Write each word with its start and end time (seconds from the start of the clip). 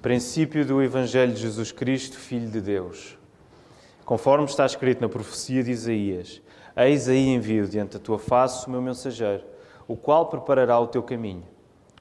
princípio 0.00 0.64
do 0.64 0.82
Evangelho 0.82 1.32
de 1.32 1.40
Jesus 1.40 1.72
Cristo, 1.72 2.18
Filho 2.18 2.48
de 2.50 2.60
Deus. 2.60 3.18
Conforme 4.04 4.44
está 4.44 4.64
escrito 4.64 5.00
na 5.00 5.08
profecia 5.08 5.64
de 5.64 5.70
Isaías: 5.70 6.42
Eis 6.76 7.08
aí 7.08 7.28
envio 7.28 7.66
diante 7.66 7.94
da 7.94 7.98
tua 7.98 8.18
face 8.18 8.66
o 8.66 8.70
meu 8.70 8.82
mensageiro, 8.82 9.44
o 9.88 9.96
qual 9.96 10.26
preparará 10.26 10.78
o 10.78 10.86
teu 10.86 11.02
caminho. 11.02 11.44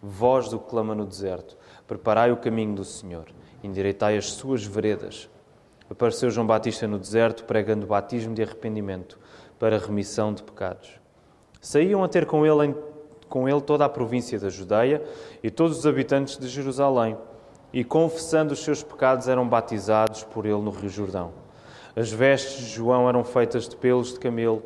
Voz 0.01 0.49
do 0.49 0.59
que 0.59 0.69
clama 0.69 0.93
no 0.93 1.05
deserto: 1.05 1.57
Preparai 1.87 2.31
o 2.31 2.37
caminho 2.37 2.75
do 2.75 2.83
Senhor, 2.83 3.25
endireitai 3.63 4.17
as 4.17 4.31
suas 4.31 4.63
veredas. 4.63 5.29
Apareceu 5.89 6.29
João 6.29 6.45
Batista 6.45 6.87
no 6.87 6.99
deserto, 6.99 7.43
pregando 7.45 7.87
batismo 7.87 8.33
de 8.33 8.43
arrependimento 8.43 9.19
para 9.57 9.77
remissão 9.77 10.33
de 10.33 10.43
pecados. 10.43 10.99
Saíam 11.61 12.03
a 12.03 12.07
ter 12.07 12.25
com 12.25 12.45
ele, 12.45 12.75
com 13.29 13.47
ele 13.47 13.61
toda 13.61 13.85
a 13.85 13.89
província 13.89 14.39
da 14.39 14.49
Judeia 14.49 15.01
e 15.41 15.49
todos 15.49 15.79
os 15.79 15.87
habitantes 15.87 16.37
de 16.37 16.47
Jerusalém, 16.47 17.17
e 17.75 17.83
confessando 17.83 18.53
os 18.53 18.63
seus 18.63 18.81
pecados 18.81 19.27
eram 19.27 19.45
batizados 19.45 20.23
por 20.23 20.45
ele 20.45 20.61
no 20.61 20.71
Rio 20.71 20.89
Jordão. 20.89 21.33
As 21.93 22.09
vestes 22.09 22.63
de 22.63 22.69
João 22.69 23.09
eram 23.09 23.21
feitas 23.25 23.67
de 23.67 23.75
pelos 23.75 24.13
de 24.13 24.19
camelo, 24.19 24.63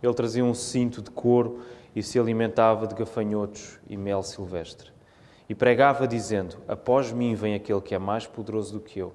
ele 0.00 0.14
trazia 0.14 0.44
um 0.44 0.54
cinto 0.54 1.02
de 1.02 1.10
couro 1.10 1.62
e 1.92 2.04
se 2.04 2.20
alimentava 2.20 2.86
de 2.86 2.94
gafanhotos 2.94 3.80
e 3.88 3.96
mel 3.96 4.22
silvestre. 4.22 4.92
E 5.48 5.56
pregava, 5.56 6.06
dizendo: 6.06 6.56
Após 6.68 7.10
mim 7.10 7.34
vem 7.34 7.56
aquele 7.56 7.80
que 7.80 7.96
é 7.96 7.98
mais 7.98 8.28
poderoso 8.28 8.74
do 8.74 8.80
que 8.80 9.00
eu, 9.00 9.12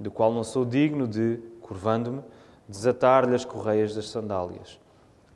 do 0.00 0.10
qual 0.10 0.32
não 0.32 0.42
sou 0.42 0.64
digno 0.64 1.06
de, 1.06 1.38
curvando-me, 1.60 2.22
desatar-lhe 2.68 3.36
as 3.36 3.44
correias 3.44 3.94
das 3.94 4.08
sandálias. 4.08 4.80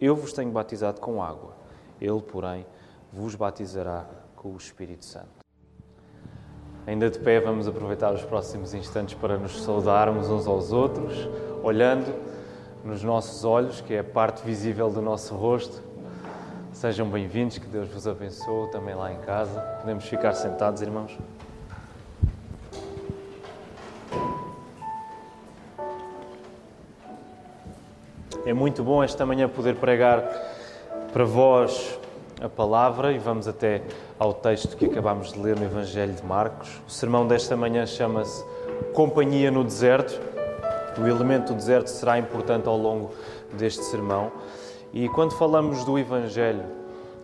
Eu 0.01 0.17
vos 0.17 0.33
tenho 0.33 0.51
batizado 0.51 1.01
com 1.01 1.23
água, 1.23 1.55
ele, 2.01 2.21
porém, 2.21 2.67
vos 3.13 3.37
batizará 3.37 4.11
com 4.35 4.55
o 4.55 4.57
Espírito 4.57 5.05
Santo. 5.05 5.48
Ainda 6.89 7.11
de 7.11 7.19
pé, 7.19 7.39
vamos 7.39 7.69
aproveitar 7.69 8.15
os 8.15 8.23
próximos 8.23 8.73
instantes 8.73 9.13
para 9.13 9.37
nos 9.37 9.63
saudarmos 9.63 10.31
uns 10.31 10.47
aos 10.47 10.73
outros, 10.73 11.29
olhando 11.63 12.11
nos 12.83 13.05
nossos 13.05 13.45
olhos, 13.45 13.83
que 13.83 13.93
é 13.93 13.99
a 13.99 14.05
parte 14.05 14.43
visível 14.43 14.89
do 14.89 15.03
nosso 15.03 15.35
rosto. 15.35 15.83
Sejam 16.73 17.07
bem-vindos, 17.07 17.59
que 17.59 17.67
Deus 17.67 17.91
vos 17.91 18.09
abençoe 18.09 18.71
também 18.71 18.95
lá 18.95 19.13
em 19.13 19.19
casa. 19.19 19.61
Podemos 19.83 20.07
ficar 20.07 20.33
sentados, 20.33 20.81
irmãos. 20.81 21.15
É 28.47 28.55
muito 28.55 28.83
bom 28.83 29.05
esta 29.05 29.27
manhã 29.27 29.47
poder 29.47 29.77
pregar 29.77 30.23
para 31.13 31.25
vós 31.27 32.01
a 32.41 32.49
palavra 32.49 33.13
e 33.13 33.19
vamos 33.19 33.49
até 33.49 33.83
ao 34.19 34.33
texto 34.33 34.77
que 34.77 34.87
acabamos 34.87 35.33
de 35.33 35.41
ler 35.41 35.57
no 35.59 35.65
Evangelho 35.65 36.13
de 36.13 36.25
Marcos. 36.25 36.81
O 36.87 36.91
sermão 36.91 37.27
desta 37.27 37.57
manhã 37.57 37.85
chama-se 37.85 38.45
Companhia 38.95 39.51
no 39.51 39.65
Deserto. 39.65 40.21
O 41.01 41.07
elemento 41.07 41.53
do 41.53 41.55
deserto 41.55 41.89
será 41.89 42.19
importante 42.19 42.67
ao 42.69 42.77
longo 42.77 43.11
deste 43.53 43.85
sermão. 43.85 44.33
E 44.93 45.09
quando 45.11 45.33
falamos 45.33 45.85
do 45.85 45.99
Evangelho, 45.99 46.65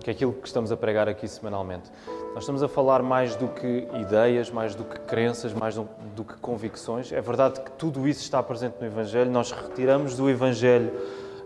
que 0.01 0.11
é 0.11 0.13
aquilo 0.13 0.33
que 0.33 0.47
estamos 0.47 0.71
a 0.71 0.77
pregar 0.77 1.09
aqui 1.09 1.27
semanalmente, 1.27 1.91
nós 2.35 2.43
estamos 2.43 2.63
a 2.63 2.69
falar 2.69 3.03
mais 3.03 3.35
do 3.37 3.49
que 3.49 3.89
ideias, 4.01 4.51
mais 4.51 4.75
do 4.75 4.85
que 4.85 4.99
crenças, 5.01 5.53
mais 5.53 5.77
do, 5.77 6.25
que 6.25 6.35
convicções. 6.39 7.13
É 7.13 7.21
verdade 7.21 7.61
que 7.61 7.71
tudo 7.73 8.07
isso 8.07 8.21
está 8.21 8.43
presente 8.43 8.77
no 8.81 8.87
Evangelho. 8.87 9.31
Nós 9.31 9.51
retiramos 9.51 10.17
do 10.17 10.29
Evangelho 10.29 10.93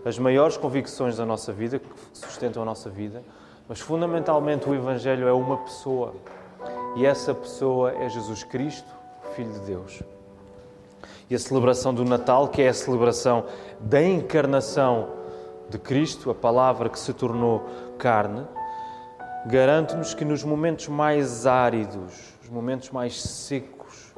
as 0.05 0.17
maiores 0.17 0.57
convicções 0.57 1.17
da 1.17 1.25
nossa 1.25 1.51
vida, 1.51 1.79
que 1.79 1.87
sustentam 2.13 2.61
a 2.61 2.65
nossa 2.65 2.89
vida, 2.89 3.23
mas 3.69 3.79
fundamentalmente 3.79 4.67
o 4.67 4.73
Evangelho 4.73 5.27
é 5.27 5.31
uma 5.31 5.57
pessoa. 5.57 6.15
E 6.95 7.05
essa 7.05 7.35
pessoa 7.35 7.91
é 7.91 8.09
Jesus 8.09 8.43
Cristo, 8.43 8.91
Filho 9.35 9.53
de 9.53 9.59
Deus. 9.59 10.01
E 11.29 11.35
a 11.35 11.39
celebração 11.39 11.93
do 11.93 12.03
Natal, 12.03 12.47
que 12.47 12.63
é 12.63 12.69
a 12.69 12.73
celebração 12.73 13.45
da 13.79 14.01
encarnação 14.01 15.09
de 15.69 15.77
Cristo, 15.77 16.31
a 16.31 16.35
palavra 16.35 16.89
que 16.89 16.97
se 16.97 17.13
tornou 17.13 17.63
carne, 17.99 18.43
garante-nos 19.45 20.15
que 20.15 20.25
nos 20.25 20.43
momentos 20.43 20.87
mais 20.87 21.45
áridos, 21.45 22.33
os 22.41 22.49
momentos 22.49 22.89
mais 22.89 23.21
secos 23.21 24.15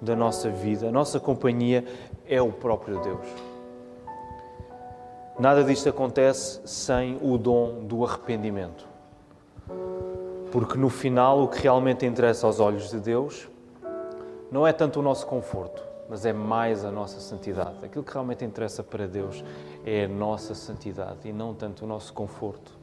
da 0.00 0.16
nossa 0.16 0.50
vida, 0.50 0.88
a 0.88 0.92
nossa 0.92 1.20
companhia 1.20 1.84
é 2.26 2.42
o 2.42 2.50
próprio 2.50 2.98
Deus. 2.98 3.49
Nada 5.40 5.64
disto 5.64 5.88
acontece 5.88 6.60
sem 6.66 7.18
o 7.22 7.38
dom 7.38 7.84
do 7.84 8.04
arrependimento. 8.04 8.86
Porque 10.52 10.76
no 10.76 10.90
final 10.90 11.44
o 11.44 11.48
que 11.48 11.62
realmente 11.62 12.04
interessa 12.04 12.46
aos 12.46 12.60
olhos 12.60 12.90
de 12.90 13.00
Deus 13.00 13.48
não 14.52 14.66
é 14.66 14.72
tanto 14.74 15.00
o 15.00 15.02
nosso 15.02 15.26
conforto, 15.26 15.82
mas 16.10 16.26
é 16.26 16.32
mais 16.34 16.84
a 16.84 16.90
nossa 16.90 17.20
santidade. 17.20 17.82
Aquilo 17.82 18.04
que 18.04 18.12
realmente 18.12 18.44
interessa 18.44 18.82
para 18.82 19.06
Deus 19.06 19.42
é 19.86 20.04
a 20.04 20.08
nossa 20.08 20.54
santidade 20.54 21.26
e 21.26 21.32
não 21.32 21.54
tanto 21.54 21.86
o 21.86 21.88
nosso 21.88 22.12
conforto. 22.12 22.78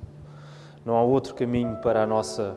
Não 0.84 0.96
há 0.96 1.04
outro 1.04 1.36
caminho 1.36 1.76
para 1.84 2.02
a 2.02 2.08
nossa 2.08 2.56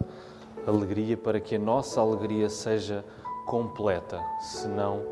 alegria, 0.66 1.14
para 1.14 1.38
que 1.40 1.56
a 1.56 1.58
nossa 1.58 2.00
alegria 2.00 2.48
seja 2.48 3.04
completa, 3.44 4.18
senão 4.40 5.02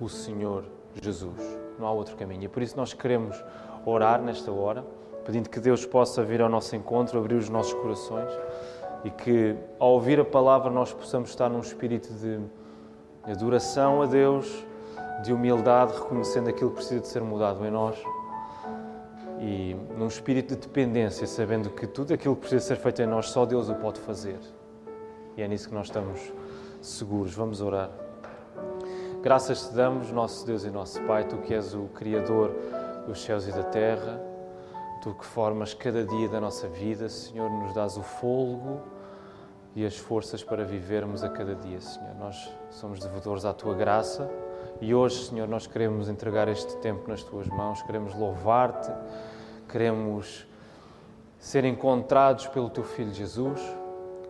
o 0.00 0.08
Senhor 0.08 0.64
Jesus. 1.02 1.58
Não 1.76 1.88
há 1.88 1.90
outro 1.90 2.16
caminho. 2.16 2.44
E 2.44 2.48
por 2.48 2.62
isso 2.62 2.76
nós 2.76 2.92
queremos 2.92 3.36
orar 3.88 4.20
nesta 4.22 4.52
hora, 4.52 4.84
pedindo 5.24 5.48
que 5.48 5.60
Deus 5.60 5.84
possa 5.84 6.22
vir 6.22 6.40
ao 6.40 6.48
nosso 6.48 6.74
encontro, 6.76 7.18
abrir 7.18 7.34
os 7.34 7.48
nossos 7.48 7.74
corações 7.74 8.30
e 9.04 9.10
que, 9.10 9.56
ao 9.78 9.92
ouvir 9.92 10.20
a 10.20 10.24
palavra, 10.24 10.70
nós 10.70 10.92
possamos 10.92 11.30
estar 11.30 11.48
num 11.48 11.60
espírito 11.60 12.12
de 12.12 12.40
adoração 13.30 14.02
a 14.02 14.06
Deus, 14.06 14.64
de 15.22 15.32
humildade, 15.32 15.92
reconhecendo 15.92 16.48
aquilo 16.48 16.70
que 16.70 16.76
precisa 16.76 17.00
de 17.00 17.08
ser 17.08 17.22
mudado 17.22 17.64
em 17.64 17.70
nós 17.70 17.96
e 19.40 19.76
num 19.96 20.06
espírito 20.08 20.54
de 20.54 20.60
dependência, 20.60 21.26
sabendo 21.26 21.70
que 21.70 21.86
tudo 21.86 22.12
aquilo 22.14 22.34
que 22.34 22.42
precisa 22.42 22.64
ser 22.64 22.76
feito 22.76 23.02
em 23.02 23.06
nós, 23.06 23.30
só 23.30 23.46
Deus 23.46 23.68
o 23.68 23.74
pode 23.74 24.00
fazer. 24.00 24.38
E 25.36 25.42
é 25.42 25.48
nisso 25.48 25.68
que 25.68 25.74
nós 25.74 25.86
estamos 25.86 26.32
seguros. 26.80 27.34
Vamos 27.34 27.60
orar. 27.60 27.90
Graças 29.22 29.68
te 29.68 29.74
damos, 29.74 30.10
nosso 30.10 30.46
Deus 30.46 30.64
e 30.64 30.70
nosso 30.70 31.00
Pai, 31.02 31.24
tu 31.24 31.36
que 31.38 31.54
és 31.54 31.74
o 31.74 31.84
Criador 31.94 32.54
dos 33.06 33.22
céus 33.22 33.46
e 33.46 33.52
da 33.52 33.62
terra, 33.64 34.20
tu 35.02 35.14
que 35.14 35.24
formas 35.24 35.74
cada 35.74 36.04
dia 36.04 36.28
da 36.28 36.40
nossa 36.40 36.68
vida, 36.68 37.08
Senhor, 37.08 37.50
nos 37.50 37.72
dás 37.72 37.96
o 37.96 38.02
fôlego 38.02 38.80
e 39.74 39.84
as 39.86 39.96
forças 39.96 40.42
para 40.42 40.64
vivermos 40.64 41.22
a 41.22 41.28
cada 41.28 41.54
dia, 41.54 41.80
Senhor. 41.80 42.14
Nós 42.18 42.52
somos 42.70 42.98
devedores 42.98 43.44
à 43.44 43.52
tua 43.52 43.74
graça 43.74 44.28
e 44.80 44.94
hoje, 44.94 45.26
Senhor, 45.26 45.48
nós 45.48 45.66
queremos 45.66 46.08
entregar 46.08 46.48
este 46.48 46.76
tempo 46.78 47.08
nas 47.08 47.22
tuas 47.22 47.46
mãos, 47.48 47.82
queremos 47.82 48.14
louvar-te, 48.14 48.92
queremos 49.68 50.46
ser 51.38 51.64
encontrados 51.64 52.46
pelo 52.46 52.70
teu 52.70 52.84
Filho 52.84 53.12
Jesus, 53.12 53.60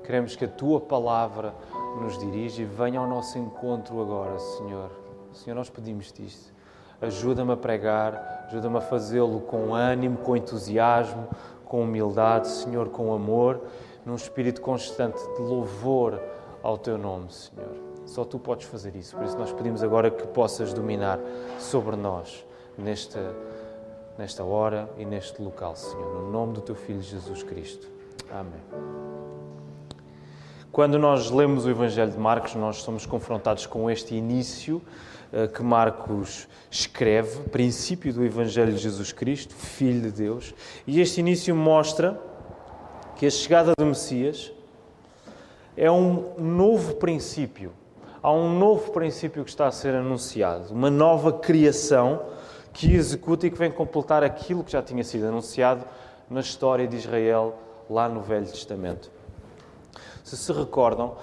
queremos 0.05 0.37
que 0.37 0.45
a 0.45 0.49
tua 0.49 0.81
palavra 0.81 1.55
nos 2.01 2.19
dirija 2.19 2.63
e 2.63 2.65
venha 2.65 3.01
ao 3.01 3.07
nosso 3.07 3.39
encontro 3.39 4.01
agora, 4.01 4.39
Senhor. 4.39 4.91
Senhor, 5.33 5.57
nós 5.57 5.69
pedimos-te 5.69 6.25
isto. 6.25 6.58
Ajuda-me 7.01 7.53
a 7.53 7.57
pregar, 7.57 8.47
ajuda-me 8.49 8.79
a 8.79 8.81
fazê-lo 8.81 9.41
com 9.41 9.75
ânimo, 9.75 10.19
com 10.19 10.37
entusiasmo, 10.37 11.29
com 11.65 11.83
humildade, 11.83 12.49
Senhor, 12.49 12.89
com 12.89 13.13
amor, 13.13 13.61
num 14.05 14.17
espírito 14.17 14.61
constante 14.61 15.21
de 15.37 15.43
louvor 15.43 16.21
ao 16.63 16.77
Teu 16.77 16.99
nome, 16.99 17.33
Senhor. 17.33 17.77
Só 18.07 18.25
Tu 18.25 18.39
podes 18.39 18.67
fazer 18.67 18.97
isso. 18.97 19.15
Por 19.17 19.25
isso 19.25 19.39
nós 19.39 19.53
pedimos 19.53 19.83
agora 19.83 20.11
que 20.11 20.27
possas 20.27 20.73
dominar 20.73 21.21
sobre 21.59 21.95
nós 21.95 22.45
nesta, 22.77 23.21
nesta 24.17 24.43
hora 24.43 24.89
e 24.97 25.05
neste 25.05 25.41
local, 25.43 25.77
Senhor. 25.77 26.23
No 26.23 26.31
nome 26.31 26.55
do 26.55 26.61
Teu 26.61 26.75
Filho 26.75 27.03
Jesus 27.03 27.43
Cristo. 27.43 27.87
Amém. 28.31 28.61
Quando 30.73 30.99
nós 30.99 31.31
lemos 31.31 31.65
o 31.65 31.71
Evangelho 31.71 32.11
de 32.11 32.19
Marcos, 32.19 32.55
nós 32.55 32.77
somos 32.83 33.05
confrontados 33.05 33.67
com 33.67 33.91
este 33.91 34.15
início 34.15 34.81
que 35.55 35.63
Marcos 35.63 36.49
escreve, 36.71 37.49
princípio 37.51 38.13
do 38.13 38.25
Evangelho 38.25 38.73
de 38.73 38.79
Jesus 38.79 39.13
Cristo, 39.13 39.55
Filho 39.55 40.01
de 40.01 40.11
Deus, 40.11 40.55
e 40.87 41.01
este 41.01 41.21
início 41.21 41.55
mostra 41.55 42.19
que 43.17 43.27
a 43.27 43.31
chegada 43.31 43.73
do 43.79 43.85
Messias 43.85 44.53
é 45.77 45.91
um 45.91 46.35
novo 46.39 46.95
princípio. 46.95 47.73
Há 48.23 48.33
um 48.33 48.59
novo 48.59 48.91
princípio 48.91 49.45
que 49.45 49.51
está 49.51 49.67
a 49.67 49.71
ser 49.71 49.95
anunciado, 49.95 50.73
uma 50.73 50.91
nova 50.91 51.33
criação 51.33 52.23
que 52.73 52.95
executa 52.95 53.47
e 53.47 53.51
que 53.51 53.59
vem 53.59 53.71
completar 53.71 54.25
aquilo 54.25 54.65
que 54.65 54.73
já 54.73 54.83
tinha 54.83 55.05
sido 55.05 55.27
anunciado 55.27 55.85
na 56.29 56.41
história 56.41 56.87
de 56.87 56.97
Israel 56.97 57.59
lá 57.89 58.09
no 58.09 58.23
Velho 58.23 58.47
Testamento. 58.47 59.11
Se 60.25 60.37
se 60.37 60.53
recordam, 60.53 61.17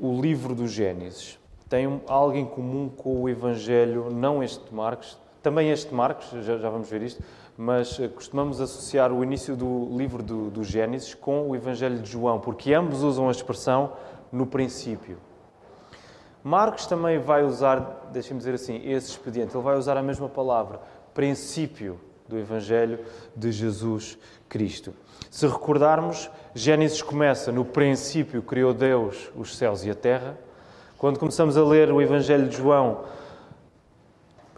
o 0.00 0.20
livro 0.20 0.54
do 0.54 0.66
Gênesis 0.66 1.38
tem 1.68 2.00
algo 2.06 2.36
em 2.36 2.46
comum 2.46 2.88
com 2.88 3.22
o 3.22 3.28
Evangelho, 3.28 4.10
não 4.10 4.42
este 4.42 4.64
de 4.64 4.74
Marcos, 4.74 5.18
também 5.42 5.70
este 5.70 5.90
de 5.90 5.94
Marcos, 5.94 6.28
já, 6.44 6.56
já 6.58 6.68
vamos 6.70 6.88
ver 6.88 7.02
isto, 7.02 7.22
mas 7.56 7.98
eh, 8.00 8.08
costumamos 8.08 8.60
associar 8.60 9.12
o 9.12 9.22
início 9.22 9.56
do 9.56 9.88
livro 9.96 10.22
do, 10.22 10.50
do 10.50 10.64
Gênesis 10.64 11.14
com 11.14 11.48
o 11.48 11.56
Evangelho 11.56 11.98
de 11.98 12.10
João, 12.10 12.40
porque 12.40 12.72
ambos 12.72 13.02
usam 13.02 13.28
a 13.28 13.30
expressão 13.30 13.92
no 14.32 14.46
princípio. 14.46 15.18
Marcos 16.42 16.86
também 16.86 17.18
vai 17.18 17.44
usar, 17.44 18.08
deixem-me 18.12 18.38
dizer 18.38 18.54
assim, 18.54 18.80
esse 18.84 19.10
expediente, 19.10 19.56
ele 19.56 19.62
vai 19.62 19.76
usar 19.76 19.96
a 19.96 20.02
mesma 20.02 20.28
palavra, 20.28 20.80
princípio 21.12 22.00
do 22.28 22.38
Evangelho 22.38 23.00
de 23.34 23.50
Jesus 23.50 24.18
Cristo. 24.48 24.94
Se 25.30 25.46
recordarmos, 25.46 26.30
Gênesis 26.54 27.02
começa 27.02 27.50
no 27.50 27.64
princípio 27.64 28.42
criou 28.42 28.72
Deus 28.72 29.30
os 29.36 29.56
céus 29.56 29.84
e 29.84 29.90
a 29.90 29.94
terra. 29.94 30.38
Quando 30.98 31.16
começamos 31.16 31.56
a 31.56 31.62
ler 31.62 31.92
o 31.92 32.02
Evangelho 32.02 32.48
de 32.48 32.56
João, 32.56 33.04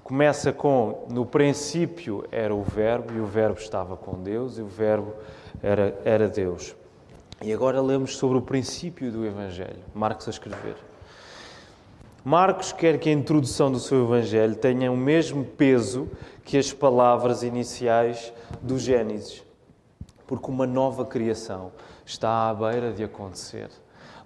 começa 0.03 0.51
com 0.51 1.07
no 1.11 1.27
princípio 1.27 2.25
era 2.33 2.55
o 2.55 2.63
Verbo 2.63 3.13
e 3.13 3.21
o 3.21 3.27
Verbo 3.27 3.61
estava 3.61 3.95
com 3.95 4.23
Deus 4.23 4.57
e 4.57 4.63
o 4.63 4.67
Verbo 4.67 5.13
era, 5.63 6.01
era 6.03 6.29
Deus. 6.31 6.75
E 7.43 7.53
agora 7.53 7.83
lemos 7.83 8.17
sobre 8.17 8.39
o 8.39 8.41
princípio 8.41 9.13
do 9.13 9.27
Evangelho, 9.27 9.81
Marcos 9.95 10.29
a 10.29 10.31
escrever. 10.31 10.77
Marcos 12.25 12.73
quer 12.73 12.99
que 12.99 13.11
a 13.11 13.13
introdução 13.13 13.71
do 13.71 13.79
seu 13.79 14.03
Evangelho 14.05 14.57
tenha 14.57 14.91
o 14.91 14.97
mesmo 14.97 15.45
peso 15.45 16.09
que 16.43 16.57
as 16.57 16.73
palavras 16.73 17.43
iniciais 17.43 18.33
do 18.63 18.79
Gênesis, 18.79 19.45
porque 20.27 20.51
uma 20.51 20.67
nova 20.67 21.05
criação 21.05 21.71
está 22.07 22.49
à 22.49 22.55
beira 22.55 22.95
de 22.95 23.05
acontecer. 23.05 23.69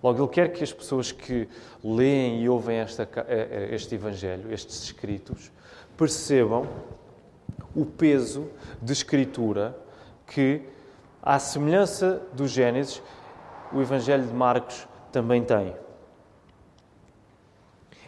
Logo, 0.05 0.23
ele 0.23 0.31
quer 0.31 0.53
que 0.53 0.63
as 0.63 0.71
pessoas 0.71 1.11
que 1.11 1.49
leem 1.83 2.43
e 2.43 2.49
ouvem 2.51 2.77
esta, 2.77 3.05
eh, 3.05 3.25
eh, 3.27 3.75
este 3.75 3.95
Evangelho, 3.95 4.53
estes 4.53 4.83
escritos, 4.83 5.51
percebam 5.97 6.69
o 7.75 7.87
peso 7.87 8.51
de 8.83 8.93
escritura 8.93 9.75
que, 10.27 10.61
à 11.23 11.39
semelhança 11.39 12.21
do 12.35 12.47
Gênesis, 12.47 13.03
o 13.73 13.81
Evangelho 13.81 14.27
de 14.27 14.35
Marcos 14.35 14.87
também 15.11 15.43
tem. 15.43 15.75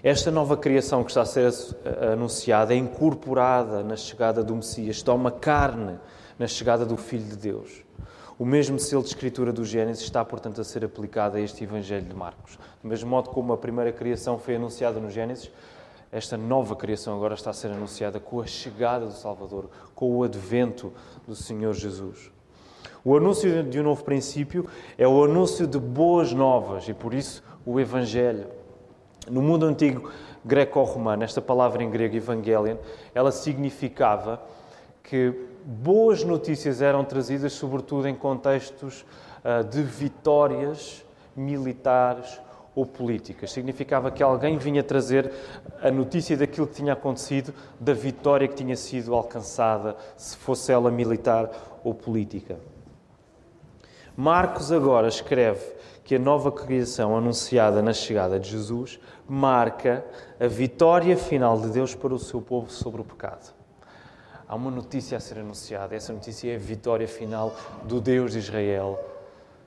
Esta 0.02 0.31
nova 0.31 0.54
criação 0.54 1.02
que 1.02 1.10
está 1.10 1.22
a 1.22 1.25
ser 1.25 1.50
anunciada 2.12 2.75
é 2.75 2.76
incorporada 2.76 3.82
na 3.82 3.96
chegada 3.96 4.44
do 4.44 4.54
Messias, 4.54 5.00
toma 5.00 5.31
carne 5.31 5.98
na 6.38 6.46
chegada 6.46 6.84
do 6.84 6.98
Filho 6.98 7.25
de 7.25 7.37
Deus. 7.37 7.85
O 8.38 8.44
mesmo 8.44 8.78
selo 8.78 9.02
de 9.02 9.08
escritura 9.08 9.50
do 9.50 9.64
Gênesis 9.64 10.04
está, 10.04 10.22
portanto, 10.22 10.60
a 10.60 10.64
ser 10.64 10.84
aplicado 10.84 11.38
a 11.38 11.40
este 11.40 11.64
Evangelho 11.64 12.04
de 12.04 12.14
Marcos. 12.14 12.58
Do 12.82 12.88
mesmo 12.88 13.08
modo 13.08 13.30
como 13.30 13.50
a 13.54 13.56
primeira 13.56 13.90
criação 13.90 14.38
foi 14.38 14.56
anunciada 14.56 15.00
no 15.00 15.10
Gênesis, 15.10 15.50
esta 16.12 16.36
nova 16.36 16.76
criação 16.76 17.16
agora 17.16 17.32
está 17.32 17.48
a 17.48 17.54
ser 17.54 17.68
anunciada 17.68 18.20
com 18.20 18.42
a 18.42 18.46
chegada 18.46 19.06
do 19.06 19.12
Salvador, 19.12 19.70
com 19.94 20.14
o 20.14 20.22
advento 20.22 20.92
do 21.26 21.34
Senhor 21.34 21.72
Jesus. 21.72 22.30
O 23.02 23.16
anúncio 23.16 23.62
de 23.62 23.80
um 23.80 23.84
novo 23.84 24.04
princípio 24.04 24.66
é 24.98 25.08
o 25.08 25.24
anúncio 25.24 25.66
de 25.66 25.78
boas 25.78 26.34
novas 26.34 26.86
e, 26.88 26.92
por 26.92 27.14
isso, 27.14 27.42
o 27.64 27.80
Evangelho. 27.80 28.48
No 29.30 29.40
mundo 29.40 29.64
antigo 29.64 30.12
greco-romano, 30.44 31.24
esta 31.24 31.40
palavra 31.40 31.82
em 31.82 31.90
grego, 31.90 32.16
evangelion, 32.16 32.76
ela 33.14 33.32
significava 33.32 34.42
que 35.02 35.45
boas 35.66 36.22
notícias 36.22 36.80
eram 36.80 37.04
trazidas, 37.04 37.52
sobretudo 37.52 38.06
em 38.06 38.14
contextos 38.14 39.04
uh, 39.44 39.64
de 39.64 39.82
vitórias 39.82 41.04
militares 41.34 42.40
ou 42.72 42.86
políticas. 42.86 43.50
Significava 43.50 44.10
que 44.12 44.22
alguém 44.22 44.58
vinha 44.58 44.84
trazer 44.84 45.32
a 45.82 45.90
notícia 45.90 46.36
daquilo 46.36 46.68
que 46.68 46.74
tinha 46.74 46.92
acontecido, 46.92 47.52
da 47.80 47.92
vitória 47.92 48.46
que 48.46 48.54
tinha 48.54 48.76
sido 48.76 49.12
alcançada, 49.12 49.96
se 50.16 50.36
fosse 50.36 50.70
ela 50.70 50.90
militar 50.90 51.50
ou 51.82 51.92
política. 51.92 52.56
Marcos 54.16 54.70
agora 54.70 55.08
escreve 55.08 55.74
que 56.04 56.14
a 56.14 56.19
nova 56.19 56.52
criação 56.52 57.16
anunciada 57.16 57.82
na 57.82 57.92
chegada 57.92 58.38
de 58.38 58.50
Jesus 58.50 59.00
marca 59.28 60.04
a 60.38 60.46
vitória 60.46 61.16
final 61.16 61.60
de 61.60 61.69
Deus 61.70 61.94
para 61.94 62.14
o 62.14 62.19
seu 62.19 62.40
povo 62.40 62.70
sobre 62.70 63.00
o 63.00 63.04
pecado. 63.04 63.56
Há 64.48 64.54
uma 64.54 64.70
notícia 64.70 65.16
a 65.16 65.20
ser 65.20 65.38
anunciada, 65.38 65.96
essa 65.96 66.12
notícia 66.12 66.52
é 66.52 66.54
a 66.54 66.58
vitória 66.58 67.08
final 67.08 67.54
do 67.82 68.00
Deus 68.00 68.32
de 68.32 68.38
Israel 68.38 68.98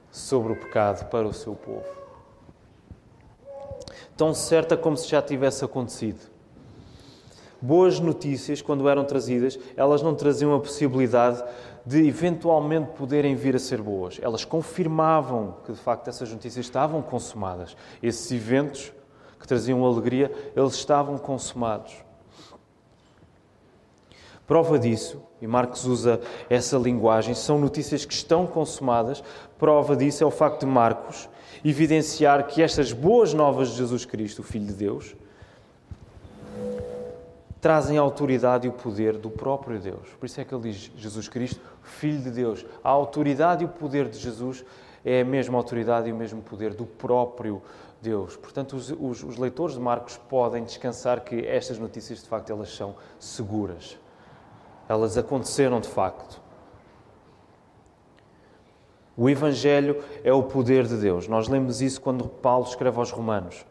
sobre 0.10 0.54
o 0.54 0.56
pecado 0.56 1.10
para 1.10 1.28
o 1.28 1.34
seu 1.34 1.54
povo. 1.54 1.86
Tão 4.16 4.34
certa 4.34 4.78
como 4.78 4.96
se 4.96 5.10
já 5.10 5.22
tivesse 5.22 5.66
acontecido. 5.66 6.20
Boas 7.62 8.00
notícias, 8.00 8.62
quando 8.62 8.88
eram 8.88 9.04
trazidas, 9.04 9.60
elas 9.76 10.02
não 10.02 10.16
traziam 10.16 10.56
a 10.56 10.60
possibilidade 10.62 11.44
de 11.86 12.08
eventualmente 12.08 12.92
poderem 12.92 13.36
vir 13.36 13.58
a 13.58 13.60
ser 13.60 13.81
boas. 13.81 14.18
Elas 14.22 14.46
confirmavam 14.46 15.58
que 15.66 15.74
de 15.74 15.78
facto 15.78 16.08
essas 16.08 16.31
notícias 16.31 16.66
estavam 16.66 17.02
consumadas. 17.02 17.76
Esses 18.02 18.31
eventos 18.31 18.94
que 19.38 19.46
traziam 19.46 19.86
alegria, 19.86 20.31
eles 20.56 20.74
estavam 20.76 21.18
consumados. 21.18 22.09
Prova 24.50 24.80
disso, 24.80 25.22
e 25.40 25.46
Marcos 25.46 25.86
usa 25.86 26.19
essa 26.50 26.75
linguagem, 26.75 27.36
são 27.36 27.60
notícias 27.60 28.04
que 28.04 28.16
estão 28.16 28.48
consumadas. 28.48 29.24
Prova 29.60 29.96
disso 29.96 30.24
é 30.24 30.25
o 30.25 30.31
facto 30.31 30.62
de 30.62 30.66
Marcos 30.66 31.30
evidenciar 31.63 32.48
que 32.48 32.63
estas 32.63 32.92
boas 32.92 33.31
novas 33.31 33.69
de 33.69 33.75
Jesus 33.75 34.06
Cristo, 34.06 34.40
o 34.40 34.44
Filho 34.44 34.66
de 34.66 34.74
Deus, 34.74 35.16
trazem 37.62 38.00
a 38.00 38.01
autoridade 38.01 38.66
e 38.66 38.72
o 38.72 38.74
poder 38.74 39.19
do 39.19 39.30
próprio 39.30 39.78
Deus. 39.80 40.10
Por 40.19 40.25
isso 40.25 40.42
é 40.42 40.44
que 40.44 40.52
ele 40.52 40.72
diz 40.72 40.92
Jesus 40.98 41.28
Cristo, 41.28 41.62
Filho 41.84 42.24
de 42.24 42.31
Deus. 42.31 42.66
A 42.84 42.90
autoridade 42.90 43.63
e 43.63 43.68
o 43.68 43.69
poder 43.69 44.10
de 44.10 44.18
Jesus 44.18 44.66
é 45.06 45.22
a 45.22 45.25
mesma 45.25 45.60
autoridade 45.60 46.10
e 46.10 46.12
o 46.12 46.16
mesmo 46.16 46.42
poder 46.42 46.74
do 46.74 46.88
próprio 46.88 47.62
Deus. 48.02 48.36
Portanto, 48.36 48.75
os, 48.75 48.90
os, 48.90 49.24
os 49.24 49.38
leitores 49.38 49.75
de 49.75 49.80
Marcos 49.80 50.18
podem 50.28 50.63
descansar 50.63 51.22
que 51.22 51.45
estas 51.45 51.78
notícias, 51.78 52.24
de 52.24 52.28
facto, 52.28 52.52
elas 52.52 52.75
são 52.75 52.95
seguras. 53.19 53.95
Elas 54.90 55.18
aconteceram 55.18 55.80
de 55.80 55.88
facto. 55.88 56.42
O 59.16 59.30
Evangelho 59.30 60.04
é 60.24 60.34
o 60.34 60.42
poder 60.42 60.88
de 60.88 60.98
Deus. 60.98 61.28
Nós 61.28 61.48
lemos 61.48 61.82
isso 61.82 62.02
quando 62.02 62.28
Paulo 62.28 62.66
escreve 62.66 62.98
aos 62.98 63.12
Romanos. 63.12 63.66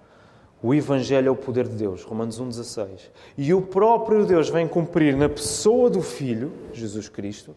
O 0.62 0.75
Evangelho 0.75 1.29
é 1.29 1.31
o 1.31 1.37
poder 1.37 1.67
de 1.67 1.75
Deus, 1.75 2.05
Romanos 2.05 2.41
1,16. 2.41 3.11
E 3.37 3.53
o 3.53 3.62
próprio 3.62 4.25
Deus 4.26 4.49
vem 4.49 4.69
cumprir 4.69 5.17
na 5.17 5.29
pessoa 5.29 5.91
do 5.91 6.03
Filho, 6.03 6.53
Jesus 6.73 7.09
Cristo, 7.09 7.56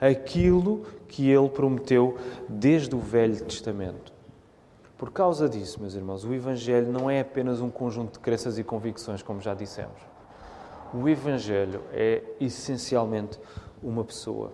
aquilo 0.00 0.84
que 1.08 1.30
ele 1.30 1.48
prometeu 1.48 2.16
desde 2.48 2.94
o 2.94 2.98
Velho 2.98 3.44
Testamento. 3.44 4.12
Por 4.96 5.10
causa 5.10 5.48
disso, 5.48 5.80
meus 5.80 5.94
irmãos, 5.94 6.24
o 6.24 6.32
Evangelho 6.32 6.92
não 6.92 7.10
é 7.10 7.20
apenas 7.20 7.60
um 7.60 7.70
conjunto 7.70 8.12
de 8.12 8.18
crenças 8.20 8.58
e 8.58 8.64
convicções, 8.64 9.22
como 9.22 9.40
já 9.40 9.52
dissemos. 9.52 10.11
O 10.92 11.08
Evangelho 11.08 11.82
é 11.92 12.22
essencialmente 12.40 13.38
uma 13.82 14.04
pessoa. 14.04 14.52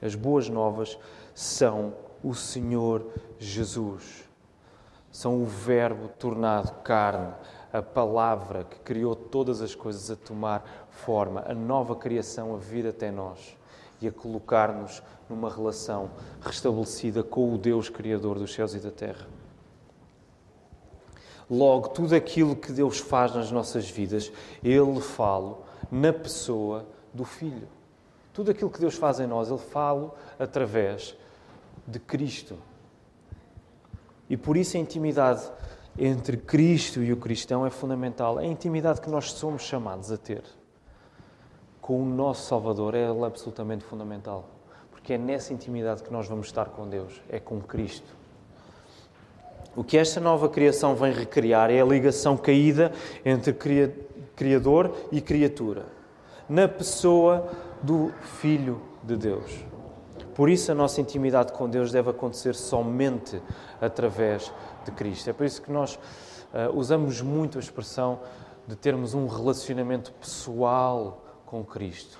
As 0.00 0.14
boas 0.14 0.48
novas 0.48 0.98
são 1.34 1.94
o 2.22 2.34
Senhor 2.34 3.06
Jesus 3.38 4.30
são 5.12 5.42
o 5.42 5.44
Verbo 5.44 6.08
tornado 6.18 6.72
carne, 6.82 7.34
a 7.70 7.82
palavra 7.82 8.64
que 8.64 8.78
criou 8.80 9.14
todas 9.14 9.60
as 9.60 9.74
coisas 9.74 10.10
a 10.10 10.16
tomar 10.16 10.88
forma, 10.90 11.44
a 11.46 11.54
nova 11.54 11.94
criação 11.94 12.54
a 12.54 12.58
vir 12.58 12.86
até 12.86 13.10
nós 13.10 13.56
e 14.00 14.08
a 14.08 14.12
colocar-nos 14.12 15.02
numa 15.28 15.50
relação 15.50 16.10
restabelecida 16.40 17.22
com 17.22 17.54
o 17.54 17.58
Deus 17.58 17.90
Criador 17.90 18.38
dos 18.38 18.54
céus 18.54 18.74
e 18.74 18.78
da 18.78 18.90
terra. 18.90 19.28
Logo, 21.48 21.88
tudo 21.88 22.14
aquilo 22.14 22.56
que 22.56 22.72
Deus 22.72 22.98
faz 22.98 23.34
nas 23.34 23.50
nossas 23.52 23.88
vidas, 23.88 24.32
Ele 24.64 25.00
fala 25.00 25.58
na 25.92 26.10
pessoa 26.10 26.86
do 27.12 27.22
Filho. 27.22 27.68
Tudo 28.32 28.50
aquilo 28.50 28.70
que 28.70 28.80
Deus 28.80 28.94
faz 28.94 29.20
em 29.20 29.26
nós, 29.26 29.50
Ele 29.50 29.58
fala 29.58 30.14
através 30.38 31.14
de 31.86 31.98
Cristo. 31.98 32.56
E 34.30 34.34
por 34.34 34.56
isso 34.56 34.78
a 34.78 34.80
intimidade 34.80 35.42
entre 35.98 36.38
Cristo 36.38 37.02
e 37.02 37.12
o 37.12 37.16
cristão 37.18 37.66
é 37.66 37.70
fundamental. 37.70 38.38
A 38.38 38.46
intimidade 38.46 39.02
que 39.02 39.10
nós 39.10 39.32
somos 39.32 39.62
chamados 39.62 40.10
a 40.10 40.16
ter 40.16 40.42
com 41.82 42.02
o 42.02 42.06
nosso 42.06 42.46
Salvador 42.46 42.94
é 42.94 43.06
absolutamente 43.06 43.84
fundamental. 43.84 44.48
Porque 44.90 45.12
é 45.12 45.18
nessa 45.18 45.52
intimidade 45.52 46.02
que 46.02 46.10
nós 46.10 46.26
vamos 46.26 46.46
estar 46.46 46.70
com 46.70 46.88
Deus, 46.88 47.20
é 47.28 47.38
com 47.38 47.60
Cristo. 47.60 48.22
O 49.76 49.84
que 49.84 49.98
esta 49.98 50.20
nova 50.20 50.48
criação 50.48 50.94
vem 50.94 51.12
recriar 51.12 51.70
é 51.70 51.80
a 51.80 51.84
ligação 51.84 52.36
caída 52.36 52.92
entre 53.24 53.52
Criador 54.34 54.94
e 55.10 55.20
criatura, 55.20 55.86
na 56.48 56.66
pessoa 56.66 57.48
do 57.82 58.12
Filho 58.40 58.80
de 59.02 59.16
Deus. 59.16 59.64
Por 60.34 60.48
isso, 60.48 60.72
a 60.72 60.74
nossa 60.74 61.00
intimidade 61.00 61.52
com 61.52 61.68
Deus 61.68 61.92
deve 61.92 62.10
acontecer 62.10 62.54
somente 62.54 63.42
através 63.80 64.52
de 64.84 64.90
Cristo. 64.92 65.28
É 65.28 65.32
por 65.32 65.44
isso 65.44 65.60
que 65.60 65.70
nós 65.70 65.96
uh, 65.96 66.74
usamos 66.74 67.20
muito 67.20 67.58
a 67.58 67.60
expressão 67.60 68.20
de 68.66 68.76
termos 68.76 69.12
um 69.12 69.26
relacionamento 69.26 70.12
pessoal 70.12 71.22
com 71.44 71.64
Cristo. 71.64 72.18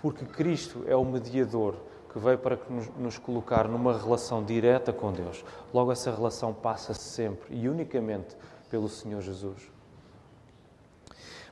Porque 0.00 0.24
Cristo 0.24 0.84
é 0.86 0.94
o 0.94 1.04
mediador 1.04 1.76
que 2.12 2.18
veio 2.18 2.38
para 2.38 2.58
nos, 2.98 3.18
colocar 3.18 3.66
numa 3.66 3.98
relação 3.98 4.44
direta 4.44 4.92
com 4.92 5.10
Deus. 5.10 5.44
Logo, 5.72 5.90
essa 5.90 6.12
relação 6.14 6.52
passa 6.52 6.94
sempre 6.94 7.56
e 7.56 7.68
unicamente 7.68 8.36
pelo 8.70 8.88
Senhor 8.88 9.20
Jesus. 9.20 9.72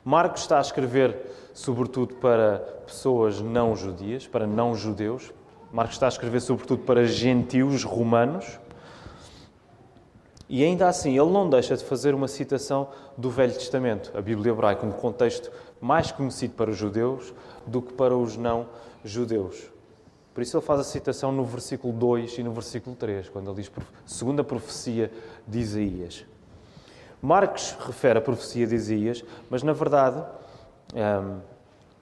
Marcos 0.04 0.42
está 0.42 0.58
a 0.58 0.60
escrever, 0.60 1.16
sobretudo, 1.54 2.16
para 2.16 2.58
pessoas 2.86 3.40
não 3.40 3.76
judias, 3.76 4.26
para 4.26 4.46
não 4.46 4.74
judeus. 4.74 5.32
Marcos 5.72 5.94
está 5.94 6.06
a 6.06 6.08
escrever, 6.08 6.40
sobretudo, 6.40 6.82
para 6.82 7.04
gentios 7.06 7.84
romanos. 7.84 8.58
E 10.48 10.64
ainda 10.64 10.88
assim, 10.88 11.18
ele 11.18 11.30
não 11.30 11.48
deixa 11.48 11.76
de 11.76 11.84
fazer 11.84 12.14
uma 12.14 12.28
citação 12.28 12.88
do 13.16 13.30
Velho 13.30 13.54
Testamento, 13.54 14.12
a 14.14 14.20
Bíblia 14.20 14.52
hebraica, 14.52 14.84
um 14.84 14.90
contexto 14.90 15.50
mais 15.80 16.10
conhecido 16.12 16.54
para 16.54 16.70
os 16.70 16.76
judeus 16.76 17.32
do 17.66 17.80
que 17.80 17.92
para 17.92 18.16
os 18.16 18.36
não 18.36 18.66
judeus. 19.04 19.70
Por 20.34 20.42
isso 20.42 20.56
ele 20.56 20.64
faz 20.64 20.80
a 20.80 20.84
citação 20.84 21.30
no 21.30 21.44
versículo 21.44 21.92
2 21.92 22.38
e 22.38 22.42
no 22.42 22.52
versículo 22.52 22.96
3, 22.96 23.28
quando 23.28 23.50
ele 23.50 23.62
diz 23.62 23.70
segunda 24.04 24.42
profecia 24.42 25.12
de 25.46 25.58
Isaías. 25.58 26.26
Marcos 27.22 27.76
refere 27.86 28.18
a 28.18 28.22
profecia 28.22 28.66
de 28.66 28.74
Isaías, 28.74 29.24
mas 29.48 29.62
na 29.62 29.72
verdade, 29.72 30.20
hum, 30.92 31.38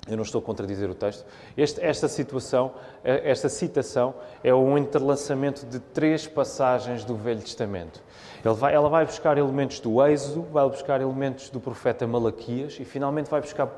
eu 0.09 0.17
não 0.17 0.23
estou 0.23 0.39
a 0.39 0.43
contradizer 0.43 0.89
o 0.89 0.95
texto, 0.95 1.27
este, 1.55 1.79
esta 1.85 2.09
situação, 2.09 2.73
eh, 3.05 3.31
esta 3.31 3.51
citação 3.51 4.15
é 4.43 4.55
um 4.55 4.79
entrelaçamento 4.79 5.67
de 5.67 5.79
três 5.79 6.27
passagens 6.27 7.05
do 7.05 7.15
Velho 7.15 7.41
Testamento. 7.41 8.03
Vai, 8.43 8.75
ela 8.75 8.89
vai 8.89 9.05
buscar 9.05 9.37
elementos 9.37 9.79
do 9.81 10.03
Êxodo, 10.03 10.47
vai 10.51 10.67
buscar 10.67 11.03
elementos 11.03 11.51
do 11.51 11.61
profeta 11.61 12.07
Malaquias 12.07 12.79
e 12.81 12.87
finalmente 12.87 13.29
vai 13.29 13.43
buscar 13.43 13.69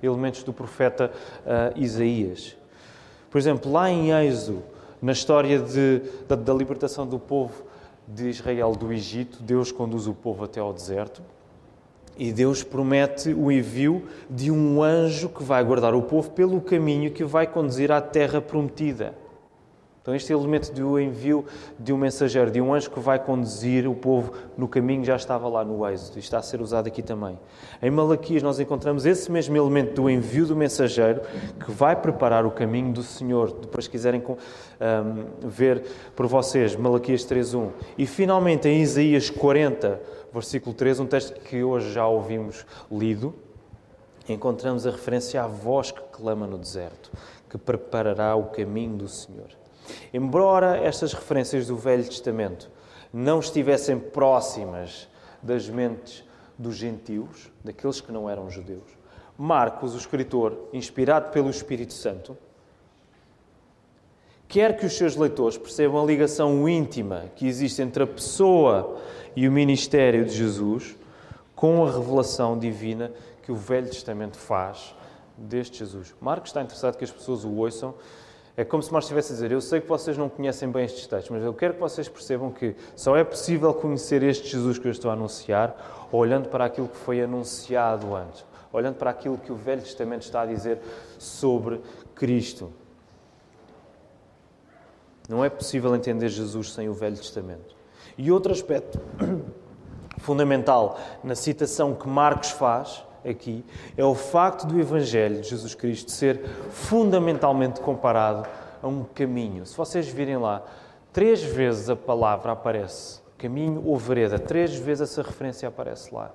elementos 0.00 0.44
do 0.44 0.52
profeta 0.52 1.10
uh, 1.40 1.76
Isaías. 1.76 2.56
Por 3.28 3.38
exemplo, 3.38 3.72
lá 3.72 3.90
em 3.90 4.12
Êxodo, 4.12 4.62
na 5.00 5.10
história 5.10 5.58
de, 5.58 6.02
da, 6.28 6.36
da 6.36 6.54
libertação 6.54 7.04
do 7.04 7.18
povo 7.18 7.64
de 8.06 8.28
Israel 8.28 8.72
do 8.72 8.92
Egito, 8.92 9.42
Deus 9.42 9.70
conduz 9.72 10.06
o 10.06 10.14
povo 10.14 10.44
até 10.44 10.60
ao 10.60 10.72
deserto 10.72 11.22
e 12.16 12.32
Deus 12.32 12.62
promete 12.62 13.32
o 13.32 13.50
envio 13.50 14.06
de 14.28 14.50
um 14.50 14.82
anjo 14.82 15.28
que 15.28 15.42
vai 15.42 15.64
guardar 15.64 15.94
o 15.94 16.02
povo 16.02 16.30
pelo 16.30 16.60
caminho 16.60 17.10
que 17.10 17.24
vai 17.24 17.46
conduzir 17.46 17.90
à 17.90 18.00
terra 18.00 18.40
prometida. 18.40 19.14
Então, 20.02 20.16
este 20.16 20.32
elemento 20.32 20.72
do 20.72 20.98
envio 20.98 21.46
de 21.78 21.92
um 21.92 21.96
mensageiro, 21.96 22.50
de 22.50 22.60
um 22.60 22.74
anjo 22.74 22.90
que 22.90 22.98
vai 22.98 23.20
conduzir 23.20 23.88
o 23.88 23.94
povo 23.94 24.32
no 24.58 24.66
caminho, 24.66 25.04
já 25.04 25.14
estava 25.14 25.48
lá 25.48 25.64
no 25.64 25.88
Êxodo 25.88 26.16
e 26.16 26.18
está 26.18 26.38
a 26.38 26.42
ser 26.42 26.60
usado 26.60 26.88
aqui 26.88 27.00
também. 27.02 27.38
Em 27.80 27.88
Malaquias, 27.88 28.42
nós 28.42 28.58
encontramos 28.58 29.06
esse 29.06 29.30
mesmo 29.30 29.56
elemento 29.56 30.02
do 30.02 30.10
envio 30.10 30.44
do 30.44 30.56
mensageiro 30.56 31.20
que 31.64 31.70
vai 31.70 31.94
preparar 31.94 32.44
o 32.44 32.50
caminho 32.50 32.92
do 32.92 33.04
Senhor. 33.04 33.52
Depois, 33.52 33.86
quiserem 33.86 34.20
um, 34.20 35.48
ver 35.48 35.84
por 36.16 36.26
vocês, 36.26 36.74
Malaquias 36.74 37.24
3.1. 37.24 37.70
E 37.96 38.04
finalmente, 38.04 38.68
em 38.68 38.82
Isaías 38.82 39.30
40, 39.30 40.00
versículo 40.34 40.74
3, 40.74 40.98
um 40.98 41.06
texto 41.06 41.38
que 41.42 41.62
hoje 41.62 41.92
já 41.92 42.08
ouvimos 42.08 42.66
lido, 42.90 43.32
encontramos 44.28 44.84
a 44.84 44.90
referência 44.90 45.44
à 45.44 45.46
voz 45.46 45.92
que 45.92 46.02
clama 46.10 46.44
no 46.44 46.58
deserto, 46.58 47.12
que 47.48 47.56
preparará 47.56 48.34
o 48.34 48.46
caminho 48.46 48.96
do 48.96 49.06
Senhor. 49.06 49.61
Embora 50.12 50.76
estas 50.76 51.12
referências 51.12 51.66
do 51.66 51.76
Velho 51.76 52.04
Testamento 52.04 52.70
não 53.12 53.40
estivessem 53.40 53.98
próximas 53.98 55.08
das 55.42 55.68
mentes 55.68 56.24
dos 56.58 56.76
gentios, 56.76 57.50
daqueles 57.64 58.00
que 58.00 58.12
não 58.12 58.28
eram 58.28 58.50
judeus, 58.50 59.02
Marcos, 59.36 59.94
o 59.94 59.98
escritor, 59.98 60.68
inspirado 60.72 61.30
pelo 61.30 61.50
Espírito 61.50 61.92
Santo, 61.94 62.36
quer 64.46 64.76
que 64.76 64.84
os 64.84 64.92
seus 64.92 65.16
leitores 65.16 65.56
percebam 65.56 66.02
a 66.02 66.06
ligação 66.06 66.68
íntima 66.68 67.24
que 67.34 67.46
existe 67.46 67.80
entre 67.80 68.02
a 68.02 68.06
pessoa 68.06 68.98
e 69.34 69.48
o 69.48 69.52
ministério 69.52 70.24
de 70.24 70.32
Jesus 70.32 70.94
com 71.56 71.84
a 71.86 71.90
revelação 71.90 72.58
divina 72.58 73.12
que 73.42 73.50
o 73.50 73.56
Velho 73.56 73.88
Testamento 73.88 74.36
faz 74.36 74.94
deste 75.36 75.78
Jesus. 75.78 76.14
Marcos 76.20 76.50
está 76.50 76.60
interessado 76.60 76.96
que 76.96 77.04
as 77.04 77.10
pessoas 77.10 77.44
o 77.44 77.50
ouçam 77.56 77.94
é 78.56 78.64
como 78.64 78.82
se 78.82 78.92
nós 78.92 79.04
estivesse 79.04 79.32
a 79.32 79.34
dizer: 79.34 79.52
Eu 79.52 79.60
sei 79.60 79.80
que 79.80 79.88
vocês 79.88 80.16
não 80.18 80.28
conhecem 80.28 80.70
bem 80.70 80.84
estes 80.84 81.06
textos, 81.06 81.30
mas 81.30 81.42
eu 81.42 81.54
quero 81.54 81.74
que 81.74 81.80
vocês 81.80 82.08
percebam 82.08 82.50
que 82.50 82.76
só 82.94 83.16
é 83.16 83.24
possível 83.24 83.72
conhecer 83.72 84.22
este 84.22 84.48
Jesus 84.48 84.78
que 84.78 84.86
eu 84.86 84.92
estou 84.92 85.10
a 85.10 85.14
anunciar 85.14 86.08
olhando 86.12 86.48
para 86.48 86.66
aquilo 86.66 86.88
que 86.88 86.96
foi 86.96 87.22
anunciado 87.22 88.14
antes, 88.14 88.44
olhando 88.72 88.96
para 88.96 89.10
aquilo 89.10 89.38
que 89.38 89.50
o 89.50 89.56
Velho 89.56 89.80
Testamento 89.80 90.22
está 90.22 90.42
a 90.42 90.46
dizer 90.46 90.80
sobre 91.18 91.80
Cristo. 92.14 92.70
Não 95.28 95.44
é 95.44 95.48
possível 95.48 95.94
entender 95.96 96.28
Jesus 96.28 96.72
sem 96.72 96.88
o 96.88 96.92
Velho 96.94 97.16
Testamento. 97.16 97.74
E 98.18 98.30
outro 98.30 98.52
aspecto 98.52 99.00
fundamental 100.18 101.00
na 101.24 101.34
citação 101.34 101.94
que 101.94 102.06
Marcos 102.06 102.50
faz 102.50 103.02
aqui 103.24 103.64
é 103.96 104.04
o 104.04 104.14
facto 104.14 104.66
do 104.66 104.78
Evangelho 104.78 105.40
de 105.40 105.48
Jesus 105.48 105.74
Cristo 105.74 106.10
ser 106.10 106.44
fundamentalmente 106.70 107.80
comparado 107.80 108.48
a 108.82 108.88
um 108.88 109.04
caminho. 109.04 109.64
Se 109.64 109.76
vocês 109.76 110.08
virem 110.08 110.36
lá, 110.36 110.62
três 111.12 111.42
vezes 111.42 111.88
a 111.88 111.96
palavra 111.96 112.52
aparece, 112.52 113.20
caminho 113.38 113.82
ou 113.86 113.96
vereda, 113.96 114.38
três 114.38 114.74
vezes 114.74 115.10
essa 115.10 115.22
referência 115.22 115.68
aparece 115.68 116.14
lá. 116.14 116.32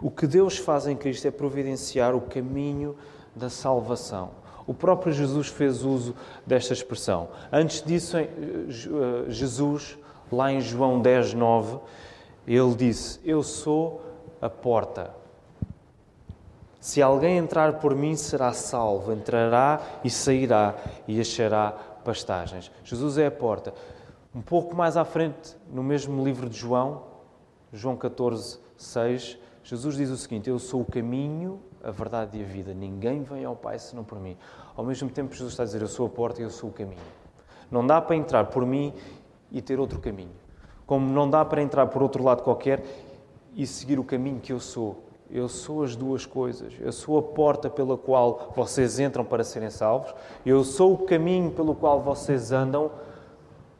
O 0.00 0.10
que 0.10 0.26
Deus 0.26 0.56
faz 0.56 0.86
em 0.86 0.96
Cristo 0.96 1.26
é 1.26 1.30
providenciar 1.30 2.14
o 2.14 2.20
caminho 2.20 2.96
da 3.34 3.50
salvação. 3.50 4.30
O 4.66 4.74
próprio 4.74 5.12
Jesus 5.12 5.48
fez 5.48 5.82
uso 5.82 6.14
desta 6.46 6.72
expressão. 6.72 7.30
Antes 7.50 7.82
disso, 7.82 8.18
eh, 8.18 8.28
Jesus, 9.28 9.96
lá 10.30 10.52
em 10.52 10.60
João 10.60 11.00
10, 11.00 11.34
9, 11.34 11.78
ele 12.46 12.74
disse: 12.74 13.18
Eu 13.24 13.42
sou 13.42 14.02
a 14.40 14.48
porta. 14.50 15.10
Se 16.80 17.02
alguém 17.02 17.38
entrar 17.38 17.74
por 17.80 17.94
mim, 17.94 18.14
será 18.14 18.52
salvo, 18.52 19.12
entrará 19.12 19.80
e 20.04 20.10
sairá 20.10 20.74
e 21.06 21.20
achará 21.20 21.72
pastagens. 22.04 22.70
Jesus 22.84 23.18
é 23.18 23.26
a 23.26 23.30
porta. 23.30 23.74
Um 24.34 24.40
pouco 24.40 24.76
mais 24.76 24.96
à 24.96 25.04
frente, 25.04 25.56
no 25.70 25.82
mesmo 25.82 26.24
livro 26.24 26.48
de 26.48 26.56
João, 26.56 27.02
João 27.72 27.96
14, 27.96 28.58
6, 28.76 29.38
Jesus 29.64 29.96
diz 29.96 30.08
o 30.08 30.16
seguinte: 30.16 30.48
Eu 30.48 30.58
sou 30.58 30.80
o 30.80 30.84
caminho, 30.84 31.60
a 31.82 31.90
verdade 31.90 32.38
e 32.38 32.42
a 32.42 32.46
vida. 32.46 32.72
Ninguém 32.72 33.22
vem 33.22 33.44
ao 33.44 33.56
Pai 33.56 33.78
senão 33.78 34.04
por 34.04 34.18
mim. 34.18 34.36
Ao 34.76 34.84
mesmo 34.84 35.10
tempo, 35.10 35.34
Jesus 35.34 35.52
está 35.52 35.64
a 35.64 35.66
dizer: 35.66 35.82
Eu 35.82 35.88
sou 35.88 36.06
a 36.06 36.08
porta 36.08 36.40
e 36.40 36.44
eu 36.44 36.50
sou 36.50 36.70
o 36.70 36.72
caminho. 36.72 37.02
Não 37.70 37.86
dá 37.86 38.00
para 38.00 38.16
entrar 38.16 38.46
por 38.46 38.64
mim 38.64 38.94
e 39.50 39.60
ter 39.60 39.78
outro 39.78 39.98
caminho. 39.98 40.32
Como 40.86 41.06
não 41.12 41.28
dá 41.28 41.44
para 41.44 41.60
entrar 41.60 41.86
por 41.88 42.02
outro 42.02 42.22
lado 42.22 42.42
qualquer 42.42 42.82
e 43.58 43.66
seguir 43.66 43.98
o 43.98 44.04
caminho 44.04 44.38
que 44.38 44.52
eu 44.52 44.60
sou. 44.60 45.02
Eu 45.28 45.48
sou 45.48 45.82
as 45.82 45.96
duas 45.96 46.24
coisas. 46.24 46.72
Eu 46.80 46.92
sou 46.92 47.18
a 47.18 47.22
porta 47.22 47.68
pela 47.68 47.98
qual 47.98 48.52
vocês 48.54 49.00
entram 49.00 49.24
para 49.24 49.42
serem 49.42 49.68
salvos. 49.68 50.14
Eu 50.46 50.62
sou 50.62 50.94
o 50.94 50.98
caminho 50.98 51.50
pelo 51.50 51.74
qual 51.74 52.00
vocês 52.00 52.52
andam 52.52 52.92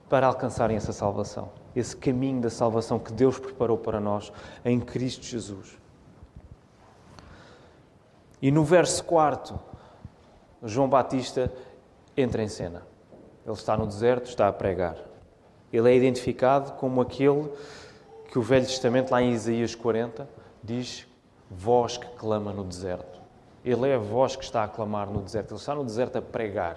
para 0.09 0.27
alcançarem 0.27 0.77
essa 0.77 0.93
salvação. 0.93 1.51
Esse 1.77 1.97
caminho 1.97 2.41
da 2.41 2.51
salvação 2.51 2.99
que 2.99 3.13
Deus 3.13 3.39
preparou 3.39 3.79
para 3.79 4.01
nós 4.01 4.33
em 4.65 4.81
Cristo 4.81 5.25
Jesus. 5.25 5.79
E 8.43 8.51
no 8.51 8.65
verso 8.65 9.05
4, 9.05 9.59
João 10.65 10.89
Batista 10.89 11.53
entra 12.17 12.43
em 12.43 12.49
cena. 12.49 12.83
Ele 13.47 13.55
está 13.55 13.77
no 13.77 13.87
deserto, 13.87 14.27
está 14.27 14.49
a 14.49 14.53
pregar. 14.53 14.97
Ele 15.73 15.89
é 15.89 15.97
identificado 15.97 16.73
como 16.73 17.01
aquele 17.01 17.49
que 18.29 18.39
o 18.39 18.43
Velho 18.43 18.67
Testamento, 18.67 19.11
lá 19.11 19.21
em 19.21 19.33
Isaías 19.33 19.75
40, 19.75 20.29
diz: 20.63 21.07
Voz 21.51 21.97
que 21.97 22.07
clama 22.17 22.53
no 22.53 22.63
deserto. 22.63 23.19
Ele 23.65 23.89
é 23.89 23.95
a 23.95 23.99
voz 23.99 24.37
que 24.37 24.45
está 24.45 24.63
a 24.65 24.69
clamar 24.69 25.11
no 25.11 25.21
deserto. 25.21 25.53
Ele 25.53 25.61
está 25.61 25.75
no 25.75 25.85
deserto 25.85 26.17
a 26.17 26.23
pregar. 26.23 26.77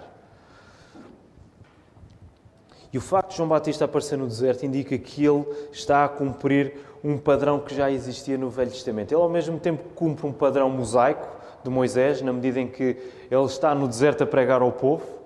E 2.92 2.98
o 2.98 3.00
facto 3.00 3.30
de 3.30 3.36
João 3.36 3.48
Batista 3.48 3.84
aparecer 3.84 4.18
no 4.18 4.26
deserto 4.26 4.66
indica 4.66 4.98
que 4.98 5.24
ele 5.24 5.46
está 5.72 6.04
a 6.04 6.08
cumprir 6.08 6.76
um 7.02 7.16
padrão 7.16 7.58
que 7.58 7.74
já 7.74 7.90
existia 7.90 8.36
no 8.36 8.50
Velho 8.50 8.70
Testamento. 8.70 9.12
Ele, 9.12 9.22
ao 9.22 9.30
mesmo 9.30 9.58
tempo, 9.58 9.82
cumpre 9.94 10.26
um 10.26 10.32
padrão 10.32 10.68
mosaico 10.68 11.26
de 11.64 11.70
Moisés, 11.70 12.20
na 12.20 12.32
medida 12.32 12.60
em 12.60 12.68
que 12.68 12.96
ele 13.30 13.44
está 13.44 13.74
no 13.74 13.88
deserto 13.88 14.24
a 14.24 14.26
pregar 14.26 14.60
ao 14.60 14.72
povo 14.72 15.21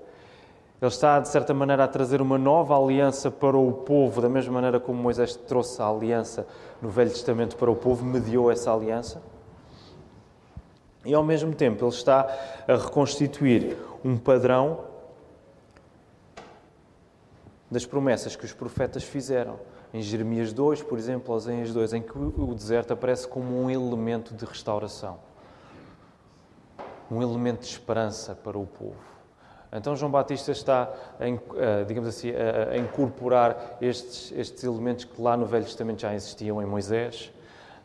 ele 0.81 0.91
está, 0.91 1.19
de 1.21 1.29
certa 1.29 1.55
maneira, 1.55 1.85
a 1.85 1.89
trazer 1.89 2.21
uma 2.21 2.37
nova 2.37 2.77
aliança 2.77 3.31
para 3.31 3.57
o 3.57 3.73
povo, 3.73 4.21
da 4.21 4.29
mesma 4.29 4.53
maneira 4.53 4.79
como 4.79 5.03
Moisés 5.03 5.35
trouxe 5.35 5.81
a 5.81 5.89
aliança 5.89 6.47
no 6.83 6.91
Velho 6.91 7.11
Testamento 7.11 7.57
para 7.57 7.71
o 7.71 7.77
povo, 7.77 8.05
mediou 8.05 8.51
essa 8.51 8.73
aliança. 8.73 9.23
E, 11.03 11.15
ao 11.15 11.25
mesmo 11.25 11.55
tempo, 11.55 11.83
ele 11.83 11.91
está 11.91 12.29
a 12.69 12.75
reconstituir 12.75 13.75
um 14.05 14.19
padrão 14.19 14.81
das 17.71 17.87
promessas 17.87 18.37
que 18.37 18.45
os 18.45 18.53
profetas 18.53 19.03
fizeram. 19.03 19.59
Em 19.95 20.03
Jeremias 20.03 20.53
2, 20.53 20.83
por 20.83 20.99
exemplo, 20.99 21.35
Oséias 21.35 21.73
2, 21.73 21.95
em 21.95 22.03
que 22.03 22.19
o 22.19 22.55
deserto 22.55 22.93
aparece 22.93 23.27
como 23.27 23.63
um 23.63 23.71
elemento 23.71 24.35
de 24.35 24.45
restauração, 24.45 25.19
um 27.11 27.23
elemento 27.23 27.61
de 27.61 27.69
esperança 27.69 28.35
para 28.35 28.59
o 28.59 28.67
povo 28.67 29.16
Então 29.73 29.97
João 29.97 30.11
Batista 30.11 30.53
está, 30.53 30.91
digamos 31.87 32.09
assim, 32.09 32.31
a, 32.31 32.77
incorporar 32.77 33.77
estes, 33.81 34.33
estes 34.33 34.65
elementos 34.65 35.05
que 35.05 35.21
lá 35.21 35.37
no 35.37 35.45
Velho 35.45 35.65
Testamento 35.65 36.01
já 36.01 36.15
existiam 36.15 36.63
em 36.63 36.67
Moisés, 36.67 37.33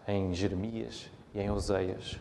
em 0.07 0.33
Jeremias 0.33 1.09
e 1.33 1.39
em 1.39 1.50
Oseias. 1.50 2.19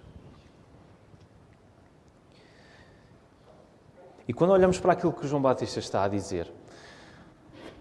E 4.27 4.33
quando 4.33 4.51
olhamos 4.51 4.79
para 4.79 4.93
aquilo 4.93 5.13
que 5.13 5.27
João 5.27 5.43
Batista 5.43 5.79
está 5.79 6.05
a 6.05 6.09
dizer, 6.09 6.51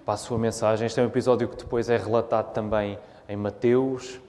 para 0.04 0.16
a 0.16 0.18
sua 0.18 0.38
mensagem, 0.38 0.86
este 0.88 1.00
é 1.00 1.04
um 1.04 1.08
episódio 1.08 1.48
que 1.48 1.56
depois 1.56 1.90
é 1.90 1.98
relatado 1.98 2.54
também 2.54 2.98
em 3.28 3.36
Mateus, 3.36 4.20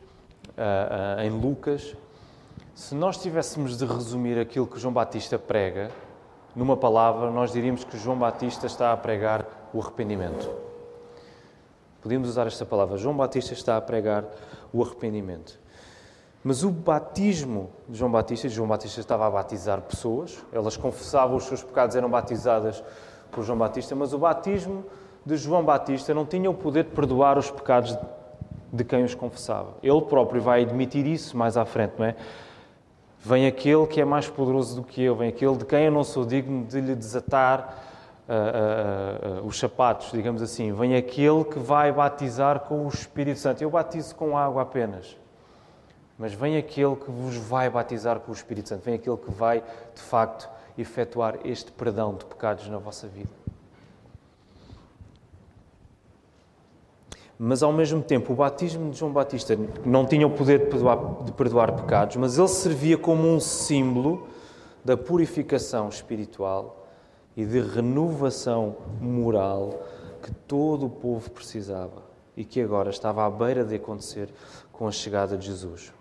em 1.18 1.30
Lucas. 1.30 1.96
Se 2.74 2.94
nós 2.94 3.16
tivéssemos 3.16 3.78
de 3.78 3.86
resumir 3.86 4.38
aquilo 4.38 4.66
que 4.66 4.78
João 4.78 4.92
Batista 4.92 5.38
prega 5.38 5.90
numa 6.54 6.76
palavra, 6.76 7.30
nós 7.30 7.52
diríamos 7.52 7.84
que 7.84 7.96
João 7.98 8.18
Batista 8.18 8.66
está 8.66 8.92
a 8.92 8.96
pregar 8.96 9.46
o 9.72 9.80
arrependimento. 9.80 10.50
Podíamos 12.02 12.28
usar 12.28 12.46
esta 12.46 12.64
palavra. 12.64 12.96
João 12.96 13.16
Batista 13.16 13.52
está 13.52 13.76
a 13.76 13.80
pregar 13.80 14.24
o 14.72 14.82
arrependimento. 14.82 15.58
Mas 16.42 16.64
o 16.64 16.70
batismo 16.70 17.70
de 17.86 17.98
João 17.98 18.10
Batista, 18.10 18.48
João 18.48 18.66
Batista 18.66 19.00
estava 19.00 19.26
a 19.26 19.30
batizar 19.30 19.80
pessoas, 19.82 20.42
elas 20.50 20.76
confessavam 20.76 21.36
os 21.36 21.44
seus 21.44 21.62
pecados, 21.62 21.94
eram 21.94 22.08
batizadas 22.08 22.82
por 23.30 23.44
João 23.44 23.58
Batista, 23.58 23.94
mas 23.94 24.14
o 24.14 24.18
batismo 24.18 24.84
de 25.24 25.36
João 25.36 25.62
Batista 25.62 26.14
não 26.14 26.24
tinha 26.24 26.50
o 26.50 26.54
poder 26.54 26.84
de 26.84 26.90
perdoar 26.90 27.36
os 27.36 27.50
pecados 27.50 27.96
de 28.72 28.84
quem 28.84 29.04
os 29.04 29.14
confessava. 29.14 29.74
Ele 29.82 30.00
próprio 30.00 30.40
vai 30.40 30.62
admitir 30.62 31.06
isso 31.06 31.36
mais 31.36 31.58
à 31.58 31.66
frente, 31.66 31.94
não 31.98 32.06
é? 32.06 32.16
Vem 33.22 33.46
aquele 33.46 33.86
que 33.86 34.00
é 34.00 34.04
mais 34.04 34.28
poderoso 34.28 34.76
do 34.76 34.82
que 34.82 35.02
eu, 35.02 35.14
vem 35.14 35.28
aquele 35.28 35.54
de 35.56 35.66
quem 35.66 35.84
eu 35.84 35.92
não 35.92 36.02
sou 36.02 36.24
digno 36.24 36.64
de 36.64 36.80
lhe 36.80 36.94
desatar 36.94 37.84
uh, 38.26 39.38
uh, 39.38 39.42
uh, 39.42 39.46
os 39.46 39.58
sapatos, 39.58 40.10
digamos 40.10 40.40
assim. 40.40 40.72
Vem 40.72 40.96
aquele 40.96 41.44
que 41.44 41.58
vai 41.58 41.92
batizar 41.92 42.60
com 42.60 42.86
o 42.86 42.88
Espírito 42.88 43.38
Santo. 43.38 43.62
Eu 43.62 43.68
batizo 43.68 44.14
com 44.14 44.38
água 44.38 44.62
apenas. 44.62 45.18
Mas 46.18 46.32
vem 46.32 46.56
aquele 46.56 46.96
que 46.96 47.10
vos 47.10 47.36
vai 47.36 47.68
batizar 47.68 48.20
com 48.20 48.30
o 48.30 48.34
Espírito 48.34 48.70
Santo. 48.70 48.84
Vem 48.84 48.94
aquele 48.94 49.16
que 49.18 49.30
vai, 49.30 49.62
de 49.94 50.00
facto, 50.00 50.48
efetuar 50.78 51.38
este 51.44 51.70
perdão 51.72 52.14
de 52.14 52.24
pecados 52.24 52.68
na 52.68 52.78
vossa 52.78 53.06
vida. 53.06 53.28
Mas 57.42 57.62
ao 57.62 57.72
mesmo 57.72 58.02
tempo 58.02 58.34
o 58.34 58.36
batismo 58.36 58.90
de 58.90 58.98
João 58.98 59.10
Batista 59.10 59.58
não 59.82 60.04
tinha 60.04 60.26
o 60.26 60.30
poder 60.30 60.58
de 60.58 60.66
perdoar, 60.66 61.24
de 61.24 61.32
perdoar, 61.32 61.72
pecados, 61.72 62.16
mas 62.16 62.36
ele 62.36 62.48
servia 62.48 62.98
como 62.98 63.26
um 63.26 63.40
símbolo 63.40 64.28
da 64.84 64.94
purificação 64.94 65.88
espiritual 65.88 66.86
e 67.34 67.46
de 67.46 67.58
renovação 67.62 68.76
moral 69.00 69.82
que 70.22 70.30
todo 70.30 70.84
o 70.84 70.90
povo 70.90 71.30
precisava 71.30 72.02
e 72.36 72.44
que 72.44 72.60
agora 72.60 72.90
estava 72.90 73.24
à 73.24 73.30
beira 73.30 73.64
de 73.64 73.76
acontecer 73.76 74.28
com 74.70 74.86
a 74.86 74.92
chegada 74.92 75.34
de 75.34 75.46
Jesus. 75.46 75.94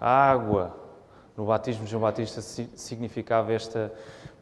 A 0.00 0.08
água 0.08 0.74
no 1.36 1.44
batismo 1.44 1.84
de 1.84 1.90
João 1.90 2.02
Batista 2.02 2.40
significava 2.40 3.52
esta 3.52 3.92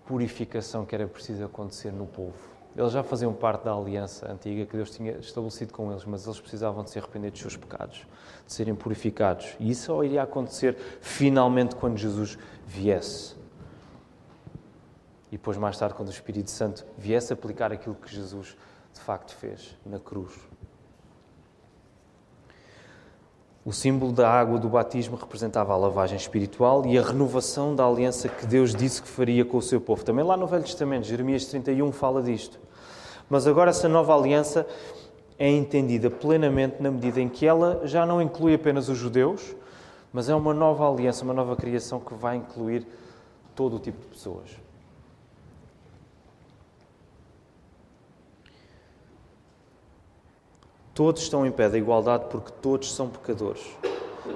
purificação 0.07 0.85
que 0.85 0.95
era 0.95 1.09
preciso 1.09 1.45
acontecer 1.45 1.91
no 1.91 2.07
povo. 2.07 2.50
Eles 2.77 2.93
já 2.93 3.03
faziam 3.03 3.33
parte 3.33 3.65
da 3.65 3.75
aliança 3.75 4.31
antiga 4.31 4.65
que 4.65 4.77
Deus 4.77 4.91
tinha 4.91 5.13
estabelecido 5.19 5.73
com 5.73 5.91
eles, 5.91 6.05
mas 6.05 6.25
eles 6.25 6.41
precisavam 6.41 6.85
de 6.85 6.91
se 6.91 6.99
arrepender 6.99 7.31
dos 7.31 7.41
seus 7.41 7.57
pecados, 7.57 8.07
de 8.47 8.53
serem 8.53 8.75
purificados. 8.75 9.57
E 9.59 9.71
isso 9.71 9.87
só 9.87 10.05
iria 10.05 10.23
acontecer 10.23 10.77
finalmente 11.01 11.75
quando 11.75 11.99
Jesus 11.99 12.39
viesse. 12.67 13.35
E 15.31 15.37
depois, 15.37 15.57
mais 15.57 15.77
tarde, 15.77 15.95
quando 15.95 16.09
o 16.09 16.13
Espírito 16.13 16.51
Santo 16.51 16.85
viesse 16.97 17.33
aplicar 17.33 17.73
aquilo 17.73 17.95
que 17.95 18.13
Jesus 18.13 18.57
de 18.93 19.01
facto 19.01 19.35
fez 19.35 19.77
na 19.87 19.99
cruz. 19.99 20.33
O 23.65 23.73
símbolo 23.73 24.11
da 24.11 24.29
água 24.29 24.59
do 24.59 24.69
batismo 24.69 25.17
representava 25.17 25.75
a 25.75 25.77
lavagem 25.77 26.17
espiritual 26.17 26.87
e 26.87 26.99
a 26.99 27.03
renovação 27.03 27.77
da 27.77 27.85
aliança 27.85 28.29
que 28.29 28.47
Deus 28.47 28.75
disse 28.75 29.03
que 29.03 29.09
faria 29.09 29.45
com 29.45 29.59
o 29.59 29.63
seu 29.63 29.81
povo. 29.81 30.03
Também 30.03 30.25
lá 30.25 30.37
no 30.37 30.47
Velho 30.47 30.65
Testamento, 30.65 31.07
Jeremias 31.07 31.45
31 31.45 31.93
fala 31.93 32.23
disto. 32.23 32.59
Mas 33.31 33.47
agora 33.47 33.71
essa 33.71 33.89
nova 33.89 34.15
aliança 34.15 34.67
é 35.39 35.49
entendida 35.49 36.11
plenamente 36.11 36.83
na 36.83 36.91
medida 36.91 37.21
em 37.21 37.29
que 37.29 37.47
ela 37.47 37.81
já 37.85 38.05
não 38.05 38.21
inclui 38.21 38.55
apenas 38.55 38.89
os 38.89 38.99
judeus, 38.99 39.55
mas 40.13 40.29
é 40.29 40.35
uma 40.35 40.53
nova 40.53 40.87
aliança, 40.91 41.25
uma 41.25 41.33
nova 41.33 41.55
criação 41.55 42.01
que 42.01 42.13
vai 42.13 42.37
incluir 42.37 42.85
todo 43.55 43.77
o 43.77 43.79
tipo 43.79 44.01
de 44.01 44.07
pessoas. 44.09 44.51
Todos 50.93 51.23
estão 51.23 51.47
em 51.47 51.53
pé 51.53 51.69
da 51.69 51.79
igualdade 51.79 52.25
porque 52.29 52.53
todos 52.61 52.93
são 52.93 53.09
pecadores. 53.09 53.65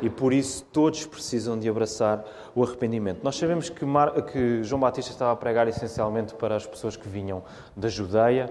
E 0.00 0.08
por 0.08 0.32
isso 0.32 0.64
todos 0.72 1.04
precisam 1.04 1.58
de 1.58 1.68
abraçar 1.68 2.24
o 2.54 2.62
arrependimento. 2.62 3.22
Nós 3.22 3.36
sabemos 3.36 3.68
que, 3.68 3.84
Mar... 3.84 4.22
que 4.22 4.62
João 4.62 4.80
Batista 4.80 5.10
estava 5.12 5.32
a 5.32 5.36
pregar 5.36 5.68
essencialmente 5.68 6.34
para 6.34 6.56
as 6.56 6.66
pessoas 6.66 6.96
que 6.96 7.08
vinham 7.08 7.42
da 7.76 7.88
Judeia, 7.88 8.50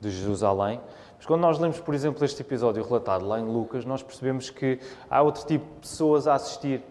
de 0.00 0.10
Jerusalém. 0.10 0.80
Mas 1.16 1.26
quando 1.26 1.40
nós 1.40 1.58
lemos, 1.58 1.80
por 1.80 1.94
exemplo, 1.94 2.24
este 2.24 2.42
episódio 2.42 2.82
relatado 2.82 3.26
lá 3.26 3.40
em 3.40 3.44
Lucas, 3.44 3.84
nós 3.84 4.02
percebemos 4.02 4.50
que 4.50 4.78
há 5.08 5.22
outro 5.22 5.46
tipo 5.46 5.64
de 5.64 5.80
pessoas 5.80 6.26
a 6.26 6.34
assistir. 6.34 6.82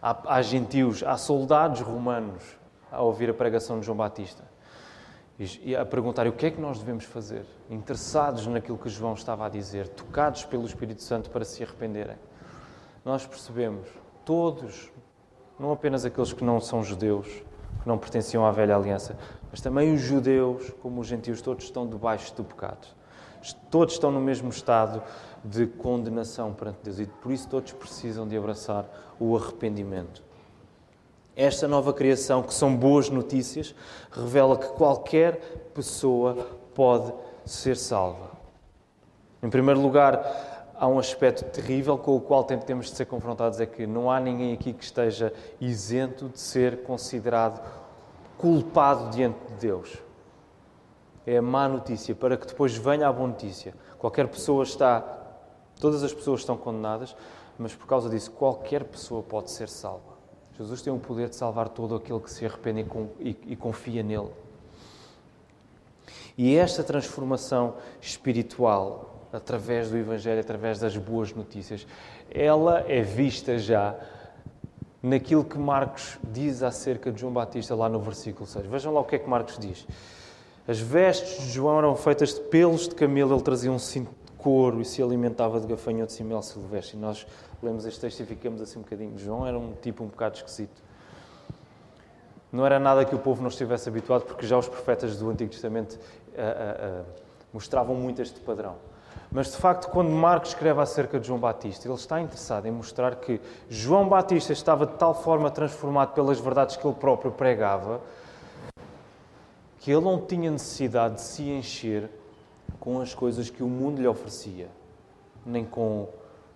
Há, 0.00 0.36
há 0.36 0.42
gentios, 0.42 1.02
há 1.02 1.16
soldados 1.16 1.80
romanos 1.80 2.42
a 2.90 3.00
ouvir 3.00 3.30
a 3.30 3.34
pregação 3.34 3.78
de 3.78 3.86
João 3.86 3.96
Batista 3.96 4.42
e 5.38 5.74
a 5.74 5.84
perguntar 5.84 6.26
o 6.26 6.32
que 6.32 6.46
é 6.46 6.50
que 6.50 6.60
nós 6.60 6.78
devemos 6.78 7.04
fazer, 7.04 7.44
interessados 7.70 8.46
naquilo 8.46 8.78
que 8.78 8.88
João 8.88 9.14
estava 9.14 9.46
a 9.46 9.48
dizer, 9.48 9.88
tocados 9.88 10.44
pelo 10.44 10.66
Espírito 10.66 11.02
Santo 11.02 11.30
para 11.30 11.44
se 11.44 11.62
arrependerem. 11.62 12.16
Nós 13.04 13.26
percebemos, 13.26 13.88
todos, 14.24 14.90
não 15.58 15.72
apenas 15.72 16.04
aqueles 16.04 16.32
que 16.32 16.44
não 16.44 16.60
são 16.60 16.84
judeus, 16.84 17.26
que 17.26 17.88
não 17.88 17.98
pertenciam 17.98 18.44
à 18.46 18.52
velha 18.52 18.76
aliança, 18.76 19.16
mas 19.52 19.60
também 19.60 19.94
os 19.94 20.00
judeus, 20.00 20.70
como 20.80 21.02
os 21.02 21.06
gentios, 21.06 21.42
todos 21.42 21.64
estão 21.64 21.86
debaixo 21.86 22.34
do 22.34 22.42
pecado. 22.42 22.88
Todos 23.70 23.94
estão 23.94 24.10
no 24.10 24.20
mesmo 24.20 24.48
estado 24.48 25.02
de 25.44 25.66
condenação 25.66 26.54
perante 26.54 26.78
Deus 26.82 26.98
e 26.98 27.06
por 27.06 27.30
isso 27.30 27.48
todos 27.48 27.70
precisam 27.72 28.26
de 28.26 28.34
abraçar 28.36 28.88
o 29.20 29.36
arrependimento. 29.36 30.22
Esta 31.36 31.68
nova 31.68 31.92
criação, 31.92 32.42
que 32.42 32.54
são 32.54 32.74
boas 32.74 33.10
notícias, 33.10 33.74
revela 34.10 34.56
que 34.56 34.68
qualquer 34.68 35.36
pessoa 35.74 36.34
pode 36.74 37.12
ser 37.44 37.76
salva. 37.76 38.30
Em 39.42 39.50
primeiro 39.50 39.80
lugar, 39.80 40.72
há 40.74 40.86
um 40.86 40.98
aspecto 40.98 41.44
terrível 41.44 41.98
com 41.98 42.16
o 42.16 42.20
qual 42.20 42.44
temos 42.44 42.86
de 42.86 42.96
ser 42.96 43.06
confrontados: 43.06 43.60
é 43.60 43.66
que 43.66 43.86
não 43.86 44.10
há 44.10 44.20
ninguém 44.20 44.52
aqui 44.52 44.72
que 44.72 44.84
esteja 44.84 45.32
isento 45.60 46.28
de 46.28 46.38
ser 46.40 46.84
considerado 46.84 47.81
culpado 48.42 49.10
diante 49.10 49.38
de 49.46 49.54
Deus. 49.54 49.96
É 51.24 51.36
a 51.36 51.42
má 51.42 51.68
notícia, 51.68 52.12
para 52.12 52.36
que 52.36 52.44
depois 52.44 52.76
venha 52.76 53.06
a 53.06 53.12
boa 53.12 53.28
notícia. 53.28 53.72
Qualquer 54.00 54.26
pessoa 54.26 54.64
está, 54.64 55.00
todas 55.80 56.02
as 56.02 56.12
pessoas 56.12 56.40
estão 56.40 56.56
condenadas, 56.56 57.14
mas 57.56 57.72
por 57.72 57.86
causa 57.86 58.10
disso, 58.10 58.32
qualquer 58.32 58.82
pessoa 58.82 59.22
pode 59.22 59.52
ser 59.52 59.68
salva. 59.68 60.12
Jesus 60.58 60.82
tem 60.82 60.92
o 60.92 60.98
poder 60.98 61.28
de 61.28 61.36
salvar 61.36 61.68
todo 61.68 61.94
aquele 61.94 62.18
que 62.18 62.32
se 62.32 62.44
arrepende 62.44 62.84
e 63.20 63.54
confia 63.54 64.02
nele. 64.02 64.32
E 66.36 66.56
esta 66.56 66.82
transformação 66.82 67.76
espiritual, 68.00 69.28
através 69.32 69.88
do 69.88 69.96
Evangelho, 69.96 70.40
através 70.40 70.80
das 70.80 70.96
boas 70.96 71.32
notícias, 71.32 71.86
ela 72.28 72.80
é 72.90 73.02
vista 73.02 73.56
já 73.56 73.94
naquilo 75.02 75.44
que 75.44 75.58
Marcos 75.58 76.18
diz 76.22 76.62
acerca 76.62 77.10
de 77.10 77.20
João 77.20 77.32
Batista 77.32 77.74
lá 77.74 77.88
no 77.88 77.98
versículo 77.98 78.46
6. 78.46 78.66
Vejam 78.66 78.94
lá 78.94 79.00
o 79.00 79.04
que 79.04 79.16
é 79.16 79.18
que 79.18 79.28
Marcos 79.28 79.58
diz. 79.58 79.86
As 80.66 80.78
vestes 80.78 81.42
de 81.42 81.50
João 81.50 81.78
eram 81.78 81.96
feitas 81.96 82.34
de 82.34 82.40
pelos 82.42 82.88
de 82.88 82.94
camelo, 82.94 83.34
ele 83.34 83.42
trazia 83.42 83.72
um 83.72 83.80
cinto 83.80 84.10
de 84.24 84.32
couro 84.38 84.80
e 84.80 84.84
se 84.84 85.02
alimentava 85.02 85.60
de 85.60 85.66
gafanhotos 85.66 86.18
e 86.20 86.22
mel 86.22 86.40
silvestre. 86.40 86.96
E 86.96 87.00
nós 87.00 87.26
lemos 87.60 87.84
este 87.84 88.00
texto 88.00 88.20
e 88.20 88.26
ficamos 88.26 88.60
assim 88.60 88.78
um 88.78 88.82
bocadinho. 88.82 89.18
João 89.18 89.44
era 89.44 89.58
um 89.58 89.72
tipo 89.72 90.04
um 90.04 90.06
bocado 90.06 90.36
esquisito. 90.36 90.80
Não 92.52 92.64
era 92.64 92.78
nada 92.78 93.04
que 93.04 93.14
o 93.14 93.18
povo 93.18 93.40
não 93.40 93.48
estivesse 93.48 93.88
habituado, 93.88 94.24
porque 94.24 94.46
já 94.46 94.56
os 94.56 94.68
profetas 94.68 95.16
do 95.16 95.28
Antigo 95.30 95.50
Testamento 95.50 95.94
uh, 95.94 95.98
uh, 95.98 97.00
uh, 97.00 97.06
mostravam 97.52 97.96
muito 97.96 98.20
este 98.20 98.38
padrão. 98.40 98.76
Mas 99.30 99.50
de 99.50 99.56
facto, 99.56 99.88
quando 99.88 100.10
Marcos 100.10 100.50
escreve 100.50 100.80
acerca 100.80 101.18
de 101.18 101.26
João 101.26 101.38
Batista, 101.38 101.88
ele 101.88 101.94
está 101.94 102.20
interessado 102.20 102.66
em 102.66 102.70
mostrar 102.70 103.16
que 103.16 103.40
João 103.68 104.08
Batista 104.08 104.52
estava 104.52 104.86
de 104.86 104.94
tal 104.94 105.14
forma 105.14 105.50
transformado 105.50 106.12
pelas 106.12 106.38
verdades 106.38 106.76
que 106.76 106.86
ele 106.86 106.94
próprio 106.94 107.32
pregava, 107.32 108.00
que 109.78 109.90
ele 109.90 110.02
não 110.02 110.20
tinha 110.20 110.50
necessidade 110.50 111.14
de 111.14 111.20
se 111.22 111.42
encher 111.48 112.10
com 112.78 113.00
as 113.00 113.14
coisas 113.14 113.48
que 113.48 113.62
o 113.62 113.68
mundo 113.68 114.00
lhe 114.00 114.06
oferecia, 114.06 114.68
nem 115.46 115.64
com 115.64 116.08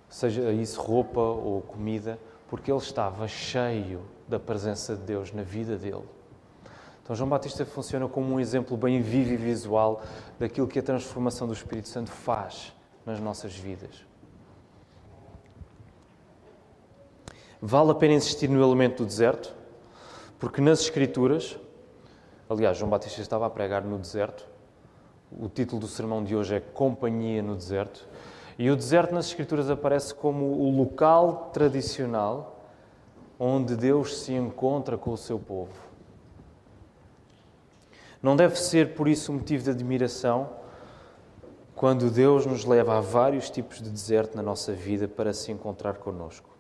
seja 0.09 0.53
isso 0.53 0.81
roupa 0.81 1.21
ou 1.21 1.63
comida, 1.63 2.19
porque 2.49 2.71
ele 2.71 2.79
estava 2.79 3.27
cheio 3.27 4.01
da 4.29 4.39
presença 4.39 4.95
de 4.95 5.03
Deus 5.03 5.33
na 5.33 5.43
vida 5.43 5.77
dele. 5.77 6.05
Então, 7.07 7.15
João 7.15 7.31
Batista 7.31 7.65
funciona 7.65 8.09
como 8.09 8.35
um 8.35 8.41
exemplo 8.41 8.77
bem 8.77 9.01
vivo 9.01 9.33
e 9.33 9.37
visual 9.37 10.03
daquilo 10.41 10.67
que 10.67 10.81
a 10.81 10.83
transformação 10.83 11.47
do 11.47 11.53
Espírito 11.53 11.89
Santo 11.89 12.11
faz 12.11 12.75
nas 13.07 13.21
nossas 13.21 13.55
vidas. 13.55 14.05
Vale 17.63 17.93
a 17.93 17.95
pena 17.95 18.15
insistir 18.15 18.49
no 18.49 18.61
elemento 18.61 19.05
do 19.05 19.07
deserto, 19.07 19.55
porque 20.37 20.61
nas 20.61 20.81
Escrituras, 20.81 21.57
aliás, 22.51 22.77
João 22.77 22.91
Batista 22.91 23.21
estava 23.21 23.47
a 23.47 23.51
pregar 23.51 23.85
no 23.85 23.99
deserto, 23.99 24.45
o 25.31 25.49
título 25.49 25.83
do 25.83 25.87
sermão 25.87 26.25
de 26.25 26.35
hoje 26.35 26.57
é 26.57 26.61
Companhia 26.61 27.41
no 27.41 27.55
Deserto, 27.55 28.05
e 28.59 28.69
o 28.69 28.75
deserto 28.75 29.15
nas 29.15 29.27
Escrituras 29.27 29.71
aparece 29.71 30.13
como 30.13 30.45
o 30.45 30.77
local 30.77 31.51
tradicional 31.53 32.67
onde 33.39 33.77
Deus 33.77 34.19
se 34.23 34.33
encontra 34.33 34.99
com 34.99 35.13
o 35.13 35.17
seu 35.17 35.39
povo. 35.39 35.86
Não 38.27 38.35
deve 38.35 38.57
ser 38.57 38.95
por 38.95 39.07
isso 39.07 39.31
um 39.31 39.37
motivo 39.37 39.63
de 39.63 39.71
admiração 39.71 40.51
quando 41.77 42.11
Deus 42.11 42.45
nos 42.45 42.65
leva 42.65 42.99
a 42.99 43.01
vários 43.01 43.49
tipos 43.49 43.81
de 43.81 43.89
deserto 43.89 44.35
na 44.35 44.43
nossa 44.43 44.73
vida 44.73 45.07
para 45.07 45.33
se 45.33 45.53
encontrar 45.53 45.95
connosco. 45.99 46.51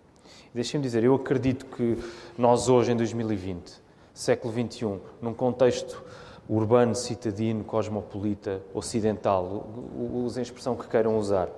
Deixem-me 0.55 0.85
dizer, 0.85 1.03
eu 1.03 1.13
acredito 1.17 1.67
que 1.67 1.99
nós 2.39 2.69
hoje, 2.69 2.93
em 2.93 2.97
2020, 2.97 3.83
século 4.15 4.55
XXI, 4.55 5.01
num 5.21 5.35
contexto 5.35 6.05
urbano, 6.49 6.95
citadino, 6.95 7.65
cosmopolita, 7.65 8.63
ocidental, 8.73 9.69
usem 10.15 10.43
a 10.43 10.45
expressão 10.45 10.77
que 10.77 10.87
queiram 10.87 11.19
usar, 11.19 11.49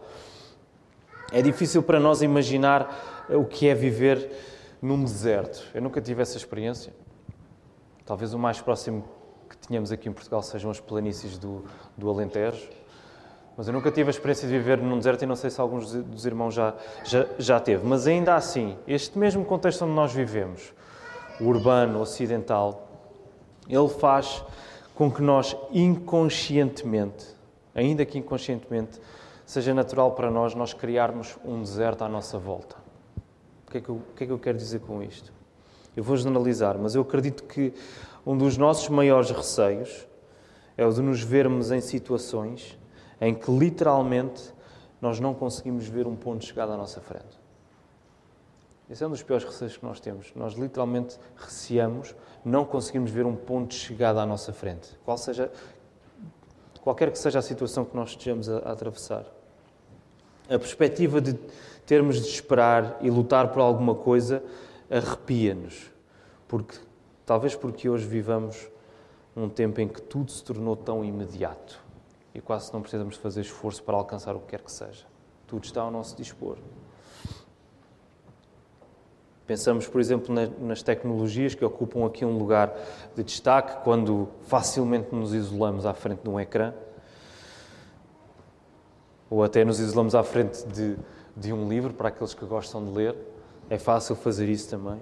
é 1.31 1.42
difícil 1.42 1.83
para 1.83 2.01
nós 2.01 2.23
imaginar 2.23 3.27
o 3.29 3.44
que 3.44 3.68
é 3.68 3.75
viver 3.75 4.31
num 4.81 5.05
deserto. 5.05 5.68
Eu 5.75 5.83
nunca 5.83 6.01
tive 6.01 6.23
essa 6.23 6.38
experiência. 6.38 6.94
Talvez 8.07 8.33
o 8.33 8.38
mais 8.38 8.59
próximo 8.59 9.18
tínhamos 9.69 9.93
aqui 9.93 10.09
em 10.09 10.13
Portugal 10.13 10.43
sejam 10.43 10.71
as 10.71 10.81
planícies 10.81 11.37
do, 11.39 11.63
do 11.97 12.09
Alentejo. 12.09 12.69
Mas 13.55 13.67
eu 13.67 13.73
nunca 13.73 13.91
tive 13.91 14.09
a 14.09 14.11
experiência 14.11 14.49
de 14.49 14.57
viver 14.57 14.79
num 14.79 14.97
deserto 14.97 15.23
e 15.23 15.27
não 15.27 15.37
sei 15.37 15.51
se 15.51 15.61
alguns 15.61 15.93
dos 15.93 16.25
irmãos 16.25 16.55
já, 16.55 16.75
já, 17.05 17.27
já 17.39 17.61
teve. 17.61 17.87
Mas 17.87 18.07
ainda 18.07 18.35
assim, 18.35 18.77
este 18.87 19.19
mesmo 19.19 19.45
contexto 19.45 19.85
onde 19.85 19.93
nós 19.95 20.13
vivemos, 20.13 20.73
o 21.41 21.45
urbano, 21.45 22.01
ocidental, 22.01 22.89
ele 23.69 23.89
faz 23.89 24.43
com 24.95 25.11
que 25.11 25.21
nós 25.21 25.57
inconscientemente, 25.71 27.27
ainda 27.75 28.07
que 28.07 28.17
inconscientemente, 28.17 29.01
seja 29.45 29.75
natural 29.75 30.13
para 30.13 30.31
nós 30.31 30.55
nós 30.55 30.73
criarmos 30.73 31.37
um 31.45 31.61
deserto 31.61 32.03
à 32.05 32.09
nossa 32.09 32.39
volta. 32.39 32.77
O 33.67 33.71
que 33.71 33.79
é 33.79 33.81
que 33.81 33.89
eu, 33.89 33.97
o 33.97 34.15
que 34.17 34.25
é 34.25 34.27
que 34.29 34.33
eu 34.33 34.39
quero 34.39 34.57
dizer 34.57 34.81
com 34.81 35.03
isto? 35.03 35.33
Eu 35.97 36.05
vou 36.05 36.17
generalizar, 36.17 36.79
mas 36.79 36.95
eu 36.95 37.03
acredito 37.03 37.43
que 37.43 37.75
um 38.29 38.37
dos 38.37 38.59
nossos 38.59 38.91
maiores 38.91 39.31
receios 39.31 40.07
é 40.77 40.85
o 40.85 40.93
de 40.93 41.01
nos 41.01 41.23
vermos 41.23 41.71
em 41.71 41.81
situações 41.81 42.79
em 43.19 43.35
que 43.35 43.51
literalmente 43.51 44.53
nós 45.01 45.19
não 45.19 45.33
conseguimos 45.33 45.88
ver 45.88 46.07
um 46.07 46.14
ponto 46.14 46.41
de 46.41 46.49
chegada 46.49 46.75
à 46.75 46.77
nossa 46.77 47.01
frente. 47.01 47.41
Esse 48.91 49.03
é 49.03 49.07
um 49.07 49.11
dos 49.11 49.23
piores 49.23 49.47
receios 49.47 49.79
que 49.79 49.85
nós 49.85 49.99
temos. 49.99 50.31
Nós 50.37 50.53
literalmente 50.53 51.17
receamos, 51.38 52.14
não 52.45 52.67
conseguimos 52.67 53.11
ver 53.11 53.25
um 53.25 53.35
ponto 53.35 53.71
de 53.71 53.77
chegada 53.77 54.21
à 54.21 54.27
nossa 54.27 54.53
frente, 54.53 54.91
qual 55.07 55.17
seja, 55.17 55.51
qualquer 56.83 57.11
que 57.11 57.19
seja 57.19 57.38
a 57.38 57.43
situação 57.43 57.83
que 57.83 57.97
nós 57.97 58.11
estejamos 58.11 58.51
a, 58.51 58.59
a 58.59 58.73
atravessar. 58.73 59.25
A 60.51 60.59
perspectiva 60.59 61.19
de 61.23 61.33
termos 61.87 62.21
de 62.21 62.29
esperar 62.29 62.99
e 63.01 63.09
lutar 63.09 63.49
por 63.49 63.61
alguma 63.61 63.95
coisa 63.95 64.43
arrepia-nos, 64.91 65.91
porque 66.47 66.88
Talvez 67.29 67.55
porque 67.55 67.91
hoje 67.91 68.07
vivamos 68.07 68.71
num 69.37 69.51
tempo 69.51 69.83
em 69.83 69.87
que 69.87 70.01
tudo 70.01 70.31
se 70.31 70.43
tornou 70.43 70.75
tão 70.75 71.05
imediato 71.05 71.79
e 72.35 72.41
quase 72.41 72.73
não 72.73 72.81
precisamos 72.81 73.17
fazer 73.17 73.43
esforço 73.43 73.83
para 73.83 73.95
alcançar 73.99 74.35
o 74.35 74.41
que 74.41 74.47
quer 74.47 74.62
que 74.62 74.73
seja. 74.73 75.05
Tudo 75.47 75.64
está 75.64 75.83
ao 75.83 75.91
nosso 75.91 76.17
dispor. 76.17 76.57
Pensamos, 79.47 79.87
por 79.87 80.01
exemplo, 80.01 80.35
nas 80.59 80.83
tecnologias 80.83 81.55
que 81.55 81.62
ocupam 81.62 82.07
aqui 82.07 82.25
um 82.25 82.38
lugar 82.38 82.75
de 83.14 83.23
destaque 83.23 83.85
quando 83.85 84.31
facilmente 84.45 85.14
nos 85.14 85.35
isolamos 85.35 85.85
à 85.85 85.93
frente 85.93 86.23
de 86.23 86.31
um 86.31 86.41
ecrã 86.41 86.73
ou 89.29 89.45
até 89.45 89.67
nos 89.67 89.79
isolamos 89.81 90.14
à 90.14 90.23
frente 90.23 90.67
de, 90.67 90.97
de 91.37 91.53
um 91.53 91.69
livro 91.69 91.93
para 91.93 92.09
aqueles 92.09 92.33
que 92.33 92.47
gostam 92.47 92.83
de 92.87 92.91
ler. 92.91 93.14
É 93.69 93.77
fácil 93.77 94.17
fazer 94.17 94.49
isso 94.49 94.71
também. 94.71 94.99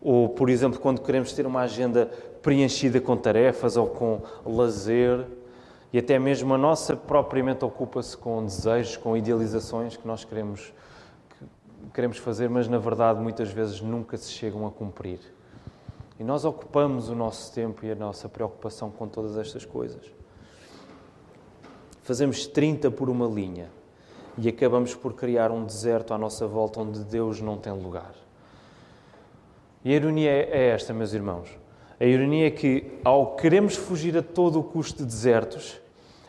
Ou, 0.00 0.28
por 0.28 0.48
exemplo, 0.48 0.78
quando 0.78 1.00
queremos 1.00 1.32
ter 1.32 1.46
uma 1.46 1.60
agenda 1.60 2.06
preenchida 2.40 3.00
com 3.00 3.16
tarefas 3.16 3.76
ou 3.76 3.88
com 3.88 4.20
lazer, 4.44 5.26
e 5.92 5.98
até 5.98 6.18
mesmo 6.18 6.52
a 6.54 6.58
nossa 6.58 6.94
própria 6.96 7.42
mente 7.42 7.64
ocupa-se 7.64 8.16
com 8.16 8.44
desejos, 8.44 8.96
com 8.96 9.16
idealizações 9.16 9.96
que 9.96 10.06
nós 10.06 10.24
queremos, 10.24 10.72
que 11.30 11.46
queremos 11.94 12.18
fazer, 12.18 12.48
mas 12.48 12.68
na 12.68 12.78
verdade 12.78 13.20
muitas 13.20 13.50
vezes 13.50 13.80
nunca 13.80 14.16
se 14.16 14.30
chegam 14.30 14.66
a 14.66 14.70
cumprir. 14.70 15.18
E 16.18 16.24
nós 16.24 16.44
ocupamos 16.44 17.08
o 17.08 17.14
nosso 17.14 17.52
tempo 17.52 17.86
e 17.86 17.90
a 17.90 17.94
nossa 17.94 18.28
preocupação 18.28 18.90
com 18.90 19.08
todas 19.08 19.36
estas 19.36 19.64
coisas. 19.64 20.02
Fazemos 22.02 22.46
30 22.46 22.90
por 22.90 23.08
uma 23.08 23.26
linha 23.26 23.70
e 24.36 24.48
acabamos 24.48 24.94
por 24.94 25.14
criar 25.14 25.50
um 25.50 25.64
deserto 25.64 26.12
à 26.12 26.18
nossa 26.18 26.46
volta 26.46 26.80
onde 26.80 27.00
Deus 27.04 27.40
não 27.40 27.56
tem 27.56 27.72
lugar. 27.72 28.14
E 29.84 29.92
a 29.92 29.96
ironia 29.96 30.30
é 30.30 30.68
esta, 30.68 30.92
meus 30.92 31.12
irmãos. 31.12 31.48
A 32.00 32.04
ironia 32.04 32.46
é 32.46 32.50
que, 32.50 32.98
ao 33.04 33.36
queremos 33.36 33.76
fugir 33.76 34.16
a 34.16 34.22
todo 34.22 34.60
o 34.60 34.64
custo 34.64 34.98
de 34.98 35.06
desertos, 35.06 35.80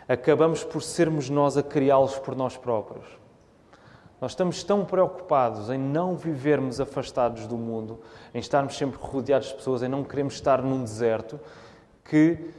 acabamos 0.07 0.63
por 0.63 0.81
sermos 0.81 1.29
nós 1.29 1.57
a 1.57 1.63
criá-los 1.63 2.17
por 2.17 2.35
nós 2.35 2.57
próprios. 2.57 3.05
Nós 4.19 4.31
estamos 4.31 4.63
tão 4.63 4.83
preocupados 4.83 5.69
em 5.69 5.77
não 5.77 6.15
vivermos 6.15 6.81
afastados 6.81 7.47
do 7.47 7.55
mundo, 7.55 7.99
em 8.33 8.39
estarmos 8.39 8.77
sempre 8.77 8.99
rodeados 8.99 9.49
de 9.49 9.55
pessoas, 9.55 9.81
em 9.81 9.87
não 9.87 10.03
queremos 10.03 10.33
estar 10.33 10.61
num 10.61 10.83
deserto, 10.83 11.39
que, 12.03 12.51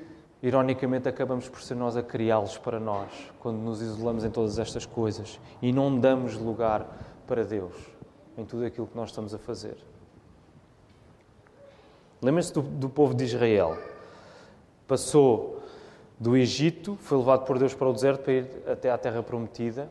ironicamente, 0.43 1.09
acabamos 1.09 1.49
por 1.49 1.61
ser 1.61 1.75
nós 1.75 1.97
a 1.97 2.03
criá-los 2.03 2.57
para 2.57 2.81
nós, 2.81 3.11
quando 3.41 3.59
nos 3.59 3.83
isolamos 3.83 4.25
em 4.25 4.31
todas 4.31 4.59
estas 4.59 4.87
coisas 4.87 5.39
e 5.61 5.73
não 5.73 5.99
damos 5.99 6.37
lugar 6.37 6.87
para 7.27 7.45
Deus 7.45 7.75
em 8.39 8.45
tudo 8.45 8.65
aquilo 8.65 8.87
que 8.87 8.97
nós 8.97 9.11
estamos 9.11 9.35
a 9.35 9.39
fazer. 9.39 9.77
Lembre-se 12.23 12.53
do, 12.53 12.63
do 12.63 12.89
povo 12.89 13.15
de 13.15 13.25
Israel. 13.25 13.79
Passou 14.87 15.63
do 16.19 16.37
Egito, 16.37 16.97
foi 17.01 17.17
levado 17.17 17.47
por 17.47 17.59
Deus 17.59 17.73
para 17.73 17.89
o 17.89 17.93
deserto 17.95 18.25
para 18.25 18.33
ir 18.35 18.47
até 18.67 18.91
à 18.91 18.99
terra 18.99 19.23
prometida. 19.23 19.91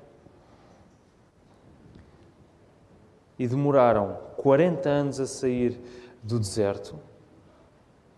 E 3.37 3.47
demoraram 3.47 4.17
40 4.37 4.87
anos 4.87 5.19
a 5.19 5.25
sair 5.25 5.79
do 6.21 6.37
deserto, 6.37 6.99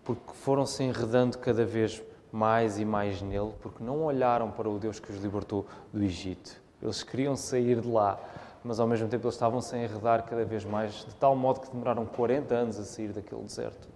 porque 0.04 0.34
foram 0.34 0.66
se 0.66 0.84
enredando 0.84 1.38
cada 1.38 1.64
vez 1.64 2.04
mais 2.32 2.80
e 2.80 2.84
mais 2.84 3.22
nele, 3.22 3.54
porque 3.62 3.84
não 3.84 4.04
olharam 4.04 4.50
para 4.52 4.68
o 4.68 4.80
Deus 4.80 5.00
que 5.00 5.12
os 5.12 5.22
libertou 5.22 5.66
do 5.94 6.04
Egito. 6.04 6.60
Eles 6.82 7.04
queriam 7.04 7.36
sair 7.36 7.80
de 7.80 7.88
lá, 7.88 8.20
mas 8.64 8.80
ao 8.80 8.88
mesmo 8.88 9.08
tempo 9.08 9.26
eles 9.26 9.36
estavam-se 9.36 9.76
enredar 9.78 10.24
cada 10.26 10.44
vez 10.44 10.66
mais, 10.66 11.06
de 11.06 11.16
tal 11.16 11.36
modo 11.36 11.62
que 11.62 11.70
demoraram 11.70 12.06
40 12.06 12.56
anos 12.56 12.80
a 12.80 12.84
sair 12.84 13.14
daquele 13.14 13.44
deserto. 13.44 13.91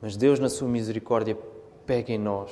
Mas 0.00 0.16
Deus, 0.16 0.38
na 0.38 0.48
sua 0.48 0.68
misericórdia, 0.68 1.36
pega 1.86 2.12
em 2.12 2.18
nós 2.18 2.50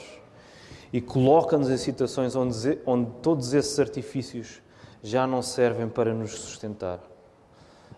e 0.92 1.00
coloca-nos 1.00 1.68
em 1.68 1.76
situações 1.76 2.36
onde, 2.36 2.78
onde 2.86 3.10
todos 3.20 3.52
esses 3.52 3.78
artifícios 3.78 4.62
já 5.02 5.26
não 5.26 5.42
servem 5.42 5.88
para 5.88 6.14
nos 6.14 6.30
sustentar. 6.32 7.00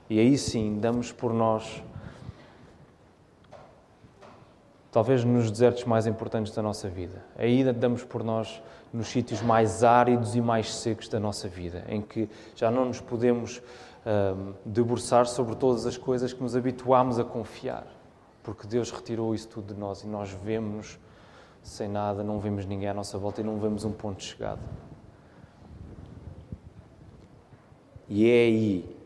E 0.09 0.19
aí 0.19 0.37
sim 0.39 0.79
damos 0.81 1.13
por 1.13 1.33
nós, 1.33 1.83
talvez 4.91 5.23
nos 5.25 5.51
desertos 5.51 5.85
mais 5.85 6.07
importantes 6.07 6.53
da 6.53 6.63
nossa 6.63 6.89
vida. 6.89 7.25
Aí 7.37 7.63
damos 7.73 8.03
por 8.03 8.25
nós 8.25 8.63
nos 8.93 9.09
sítios 9.09 9.43
mais 9.43 9.85
áridos 9.85 10.35
e 10.35 10.41
mais 10.41 10.75
secos 10.75 11.09
da 11.09 11.21
nossa 11.21 11.49
vida, 11.49 11.85
em 11.89 12.01
que 12.01 12.29
já 12.55 12.71
não 12.71 12.87
nos 12.87 13.01
podemos 13.01 13.61
um, 14.07 14.55
debruçar 14.65 15.27
sobre 15.27 15.55
todas 15.55 15.87
as 15.87 15.97
coisas 15.97 16.33
que 16.33 16.43
nos 16.43 16.57
habituámos 16.57 17.19
a 17.19 17.25
confiar 17.25 17.96
porque 18.47 18.65
Deus 18.65 18.93
retirou 18.93 19.35
isso 19.35 19.49
tudo 19.49 19.75
de 19.75 19.81
nós 19.81 20.05
e 20.05 20.07
nós 20.07 20.31
vemos 20.31 21.01
sem 21.65 21.89
nada, 21.89 22.23
não 22.23 22.39
vemos 22.39 22.65
ninguém 22.65 22.89
à 22.89 22.95
nossa 22.95 23.19
volta 23.19 23.41
e 23.41 23.45
não 23.45 23.59
vemos 23.59 23.85
um 23.85 23.91
ponto 23.91 24.19
de 24.19 24.25
chegada. 24.27 24.63
E 28.09 28.31
é 28.31 28.45
aí, 28.45 28.97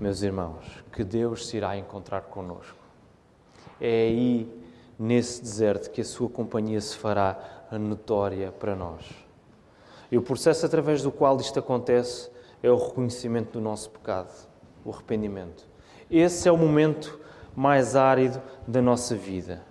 meus 0.00 0.20
irmãos, 0.20 0.64
que 0.92 1.04
Deus 1.04 1.46
se 1.46 1.58
irá 1.58 1.76
encontrar 1.76 2.22
conosco. 2.22 2.76
É 3.80 4.08
aí, 4.08 4.52
nesse 4.98 5.40
deserto, 5.40 5.88
que 5.92 6.00
a 6.00 6.04
sua 6.04 6.28
companhia 6.28 6.80
se 6.80 6.96
fará 6.96 7.38
notória 7.70 8.50
para 8.50 8.74
nós. 8.74 9.08
E 10.10 10.18
o 10.18 10.22
processo 10.22 10.66
através 10.66 11.02
do 11.02 11.12
qual 11.12 11.36
isto 11.36 11.60
acontece 11.60 12.28
é 12.64 12.68
o 12.68 12.76
reconhecimento 12.76 13.52
do 13.52 13.60
nosso 13.60 13.90
pecado, 13.90 14.34
o 14.84 14.90
arrependimento. 14.90 15.68
Esse 16.10 16.48
é 16.48 16.52
o 16.52 16.58
momento 16.58 17.22
mais 17.56 17.96
árido 17.96 18.40
da 18.66 18.82
nossa 18.82 19.14
vida. 19.14 19.62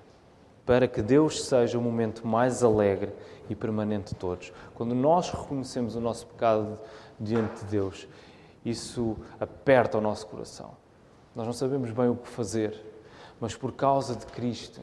para 0.66 0.88
que 0.88 1.02
Deus 1.02 1.44
seja 1.44 1.78
o 1.78 1.82
momento 1.82 2.26
mais 2.26 2.64
alegre 2.64 3.14
e 3.50 3.56
permanente 3.56 4.14
de 4.14 4.16
todos. 4.16 4.54
Quando 4.74 4.96
nós 4.96 5.30
reconhecemos 5.30 5.96
o 5.96 6.00
nosso 6.00 6.26
pecado 6.28 6.80
diante 7.20 7.64
de 7.64 7.72
Deus, 7.72 8.08
isso 8.64 9.18
aperta 9.40 9.98
o 9.98 10.02
nosso 10.02 10.26
coração. 10.28 10.72
Nós 11.36 11.46
não 11.46 11.54
sabemos 11.54 11.92
bem 11.92 12.08
o 12.08 12.16
que 12.16 12.30
fazer, 12.30 12.80
mas 13.40 13.56
por 13.56 13.74
causa 13.74 14.16
de 14.16 14.26
Cristo, 14.28 14.82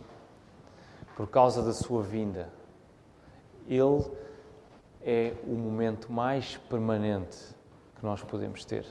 por 1.16 1.28
causa 1.28 1.62
da 1.62 1.72
Sua 1.72 2.02
vinda, 2.02 2.50
Ele 3.66 4.04
é 5.02 5.32
o 5.46 5.54
momento 5.54 6.12
mais 6.12 6.58
permanente 6.68 7.38
que 7.98 8.04
nós 8.04 8.22
podemos 8.22 8.64
ter. 8.64 8.84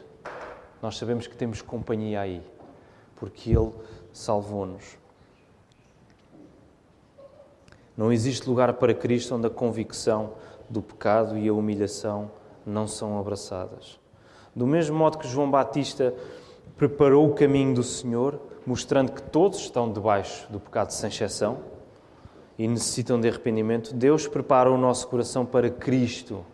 Nós 0.82 0.98
sabemos 0.98 1.28
que 1.28 1.36
temos 1.36 1.62
companhia 1.62 2.22
aí, 2.22 2.42
porque 3.16 3.52
Ele 3.52 3.74
salvou-nos. 4.12 4.98
Não 7.96 8.14
existe 8.14 8.48
lugar 8.48 8.74
para 8.74 8.94
Cristo 8.94 9.36
onde 9.36 9.48
a 9.48 9.50
convicção 9.50 10.34
do 10.70 10.82
pecado 10.82 11.38
e 11.38 11.50
a 11.50 11.54
humilhação 11.54 12.32
não 12.66 12.88
são 12.88 13.20
abraçadas. 13.20 14.00
Do 14.56 14.66
mesmo 14.66 14.98
modo 14.98 15.18
que 15.18 15.28
João 15.28 15.52
Batista 15.52 16.14
preparou 16.78 17.28
o 17.28 17.34
caminho 17.34 17.74
do 17.74 17.84
Senhor, 17.84 18.40
mostrando 18.66 19.12
que 19.12 19.22
todos 19.22 19.60
estão 19.60 19.92
debaixo 19.92 20.50
do 20.50 20.60
pecado 20.60 20.92
sem 20.92 21.10
exceção 21.10 21.60
e 22.58 22.68
necessitam 22.68 23.20
de 23.20 23.28
arrependimento, 23.28 23.94
Deus 23.94 24.28
prepara 24.28 24.72
o 24.72 24.78
nosso 24.78 25.08
coração 25.08 25.46
para 25.46 25.70
Cristo, 25.70 26.46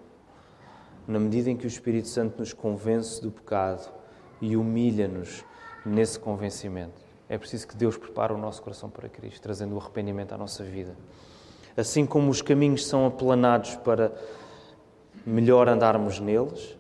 na 1.08 1.20
medida 1.20 1.52
em 1.52 1.56
que 1.56 1.65
o 1.65 1.68
Espírito 1.68 2.08
Santo 2.08 2.39
nos 2.39 2.54
convence 2.54 3.22
do 3.22 3.30
pecado 3.30 3.91
e 4.41 4.58
humilha-nos 4.58 5.46
nesse 5.86 6.20
convencimento. 6.20 7.05
É 7.28 7.38
preciso 7.38 7.68
que 7.68 7.76
Deus 7.76 7.98
prepare 7.98 8.34
o 8.34 8.38
nosso 8.38 8.62
coração 8.62 8.90
para 8.90 9.10
Cristo, 9.10 9.42
trazendo 9.42 9.76
o 9.76 9.80
arrependimento 9.80 10.34
à 10.34 10.38
nossa 10.38 10.64
vida. 10.64 10.96
Assim 11.76 12.06
como 12.06 12.30
os 12.30 12.42
caminhos 12.42 12.86
são 12.86 13.06
aplanados 13.06 13.76
para 13.76 14.14
melhor 15.26 15.68
andarmos 15.68 16.20
neles, 16.20 16.78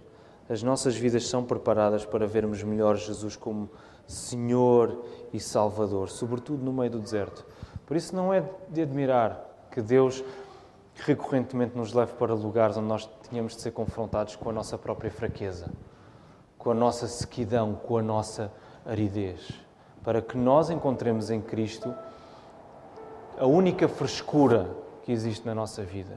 as 0.47 0.61
nossas 0.61 0.95
vidas 0.95 1.27
são 1.27 1.43
preparadas 1.43 2.05
para 2.05 2.27
vermos 2.27 2.61
melhor 2.61 2.95
Jesus 2.95 3.35
como 3.35 3.69
Senhor 4.07 5.03
e 5.33 5.39
Salvador, 5.39 6.09
sobretudo 6.09 6.63
no 6.63 6.71
meio 6.71 6.91
do 6.91 6.99
deserto. 6.99 7.45
Por 7.85 7.97
isso, 7.97 8.15
não 8.15 8.31
é 8.31 8.43
de 8.69 8.83
admirar 8.83 9.67
que 9.71 9.81
Deus 9.81 10.23
recorrentemente 10.95 11.75
nos 11.75 11.91
leve 11.91 12.13
para 12.13 12.33
lugares 12.33 12.77
onde 12.77 12.87
nós 12.87 13.09
tínhamos 13.27 13.55
de 13.55 13.61
ser 13.61 13.71
confrontados 13.71 14.35
com 14.35 14.49
a 14.49 14.53
nossa 14.53 14.77
própria 14.77 15.11
fraqueza, 15.11 15.69
com 16.57 16.71
a 16.71 16.73
nossa 16.73 17.07
sequidão, 17.07 17.73
com 17.73 17.97
a 17.97 18.01
nossa 18.01 18.51
aridez, 18.85 19.64
para 20.05 20.21
que 20.21 20.37
nós 20.37 20.69
encontremos 20.69 21.31
em 21.31 21.41
Cristo 21.41 21.93
a 23.37 23.47
única 23.47 23.87
frescura 23.87 24.69
que 25.03 25.11
existe 25.11 25.45
na 25.45 25.55
nossa 25.55 25.81
vida. 25.81 26.15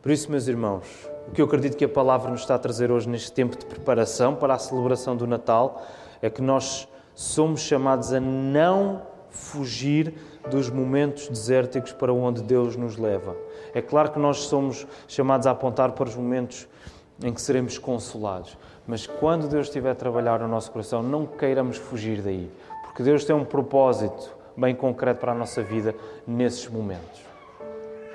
Por 0.00 0.12
isso, 0.12 0.30
meus 0.30 0.46
irmãos, 0.46 0.86
o 1.28 1.32
que 1.32 1.42
eu 1.42 1.46
acredito 1.46 1.76
que 1.76 1.84
a 1.84 1.88
palavra 1.88 2.30
nos 2.30 2.40
está 2.40 2.54
a 2.54 2.58
trazer 2.58 2.90
hoje 2.92 3.08
neste 3.08 3.32
tempo 3.32 3.58
de 3.58 3.66
preparação 3.66 4.36
para 4.36 4.54
a 4.54 4.58
celebração 4.58 5.16
do 5.16 5.26
Natal 5.26 5.84
é 6.22 6.30
que 6.30 6.40
nós 6.40 6.88
somos 7.14 7.60
chamados 7.60 8.12
a 8.12 8.20
não 8.20 9.02
fugir 9.30 10.14
dos 10.48 10.70
momentos 10.70 11.28
desérticos 11.28 11.92
para 11.92 12.12
onde 12.12 12.42
Deus 12.42 12.76
nos 12.76 12.96
leva. 12.96 13.36
É 13.74 13.82
claro 13.82 14.12
que 14.12 14.18
nós 14.18 14.38
somos 14.42 14.86
chamados 15.08 15.46
a 15.46 15.50
apontar 15.50 15.92
para 15.92 16.08
os 16.08 16.14
momentos 16.14 16.68
em 17.22 17.32
que 17.32 17.40
seremos 17.40 17.78
consolados, 17.78 18.56
mas 18.86 19.06
quando 19.06 19.48
Deus 19.48 19.68
estiver 19.68 19.90
a 19.90 19.94
trabalhar 19.94 20.40
no 20.40 20.48
nosso 20.48 20.70
coração, 20.70 21.02
não 21.02 21.26
queiramos 21.26 21.76
fugir 21.76 22.20
daí, 22.20 22.50
porque 22.82 23.02
Deus 23.02 23.24
tem 23.24 23.34
um 23.34 23.44
propósito 23.44 24.34
bem 24.56 24.74
concreto 24.74 25.20
para 25.20 25.32
a 25.32 25.34
nossa 25.34 25.62
vida 25.62 25.94
nesses 26.26 26.68
momentos. 26.68 27.22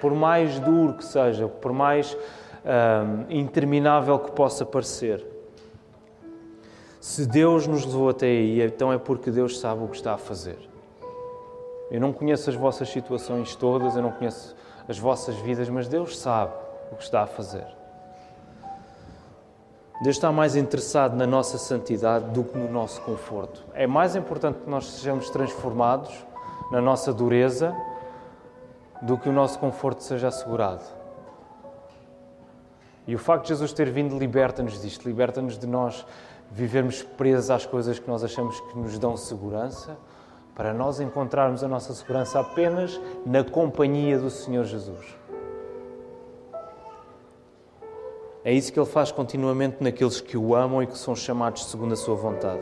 Por 0.01 0.13
mais 0.13 0.59
duro 0.59 0.93
que 0.93 1.05
seja, 1.05 1.47
por 1.47 1.73
mais 1.73 2.15
hum, 2.15 3.25
interminável 3.29 4.19
que 4.19 4.31
possa 4.31 4.65
parecer, 4.65 5.25
se 6.99 7.25
Deus 7.25 7.65
nos 7.65 7.85
levou 7.85 8.09
até 8.09 8.25
aí, 8.25 8.61
então 8.61 8.91
é 8.91 8.97
porque 8.97 9.31
Deus 9.31 9.59
sabe 9.59 9.83
o 9.83 9.87
que 9.87 9.95
está 9.95 10.13
a 10.13 10.17
fazer. 10.17 10.57
Eu 11.89 12.01
não 12.01 12.11
conheço 12.11 12.49
as 12.49 12.55
vossas 12.55 12.89
situações 12.89 13.55
todas, 13.55 13.95
eu 13.95 14.01
não 14.01 14.11
conheço 14.11 14.55
as 14.87 14.99
vossas 14.99 15.35
vidas, 15.37 15.69
mas 15.69 15.87
Deus 15.87 16.17
sabe 16.17 16.53
o 16.91 16.95
que 16.95 17.03
está 17.03 17.23
a 17.23 17.27
fazer. 17.27 17.76
Deus 20.01 20.15
está 20.15 20.31
mais 20.31 20.55
interessado 20.55 21.15
na 21.15 21.25
nossa 21.25 21.57
santidade 21.57 22.29
do 22.29 22.43
que 22.43 22.57
no 22.57 22.71
nosso 22.71 23.01
conforto. 23.01 23.63
É 23.73 23.87
mais 23.87 24.15
importante 24.15 24.59
que 24.59 24.69
nós 24.69 24.85
sejamos 24.85 25.29
transformados 25.29 26.13
na 26.71 26.79
nossa 26.79 27.11
dureza 27.11 27.75
do 29.01 29.17
que 29.17 29.27
o 29.27 29.31
nosso 29.31 29.57
conforto 29.57 30.03
seja 30.03 30.27
assegurado. 30.27 30.83
E 33.07 33.15
o 33.15 33.19
facto 33.19 33.43
de 33.43 33.49
Jesus 33.49 33.73
ter 33.73 33.89
vindo 33.89 34.17
liberta-nos 34.17 34.81
disto, 34.81 35.07
liberta-nos 35.07 35.57
de 35.57 35.65
nós 35.65 36.05
vivermos 36.51 37.01
presos 37.01 37.49
às 37.49 37.65
coisas 37.65 37.97
que 37.97 38.07
nós 38.07 38.23
achamos 38.23 38.59
que 38.59 38.77
nos 38.77 38.99
dão 38.99 39.17
segurança, 39.17 39.97
para 40.53 40.73
nós 40.73 40.99
encontrarmos 40.99 41.63
a 41.63 41.67
nossa 41.67 41.93
segurança 41.93 42.39
apenas 42.39 42.99
na 43.25 43.43
companhia 43.43 44.17
do 44.19 44.29
Senhor 44.29 44.65
Jesus. 44.65 45.05
É 48.47 48.53
isso 48.53 48.71
que 48.71 48.79
Ele 48.79 48.85
faz 48.85 49.11
continuamente 49.11 49.83
naqueles 49.83 50.21
que 50.21 50.37
o 50.37 50.55
amam 50.55 50.81
e 50.81 50.87
que 50.87 50.97
são 50.97 51.13
chamados 51.13 51.65
segundo 51.65 51.91
a 51.91 51.97
Sua 51.97 52.15
vontade. 52.15 52.61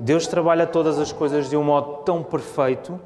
Deus 0.00 0.26
trabalha 0.26 0.66
todas 0.66 0.98
as 0.98 1.12
coisas 1.12 1.48
de 1.48 1.56
um 1.56 1.62
modo 1.62 1.98
tão 1.98 2.20
perfeito 2.20 2.98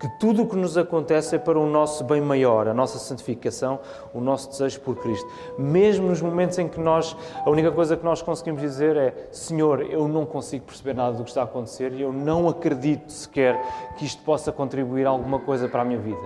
que 0.00 0.08
tudo 0.18 0.44
o 0.44 0.48
que 0.48 0.56
nos 0.56 0.78
acontece 0.78 1.36
é 1.36 1.38
para 1.38 1.58
o 1.58 1.66
nosso 1.66 2.02
bem 2.02 2.18
maior, 2.18 2.66
a 2.66 2.72
nossa 2.72 2.98
santificação, 2.98 3.78
o 4.14 4.22
nosso 4.22 4.48
desejo 4.48 4.80
por 4.80 4.96
Cristo. 4.96 5.28
Mesmo 5.58 6.08
nos 6.08 6.22
momentos 6.22 6.58
em 6.58 6.66
que 6.66 6.80
nós, 6.80 7.14
a 7.44 7.50
única 7.50 7.70
coisa 7.70 7.94
que 7.94 8.04
nós 8.06 8.22
conseguimos 8.22 8.62
dizer 8.62 8.96
é: 8.96 9.28
Senhor, 9.30 9.82
eu 9.82 10.08
não 10.08 10.24
consigo 10.24 10.64
perceber 10.64 10.94
nada 10.94 11.18
do 11.18 11.24
que 11.24 11.28
está 11.28 11.42
a 11.42 11.44
acontecer 11.44 11.92
e 11.92 12.00
eu 12.00 12.10
não 12.10 12.48
acredito 12.48 13.12
sequer 13.12 13.60
que 13.98 14.06
isto 14.06 14.22
possa 14.22 14.50
contribuir 14.50 15.06
alguma 15.06 15.40
coisa 15.40 15.68
para 15.68 15.82
a 15.82 15.84
minha 15.84 16.00
vida. 16.00 16.22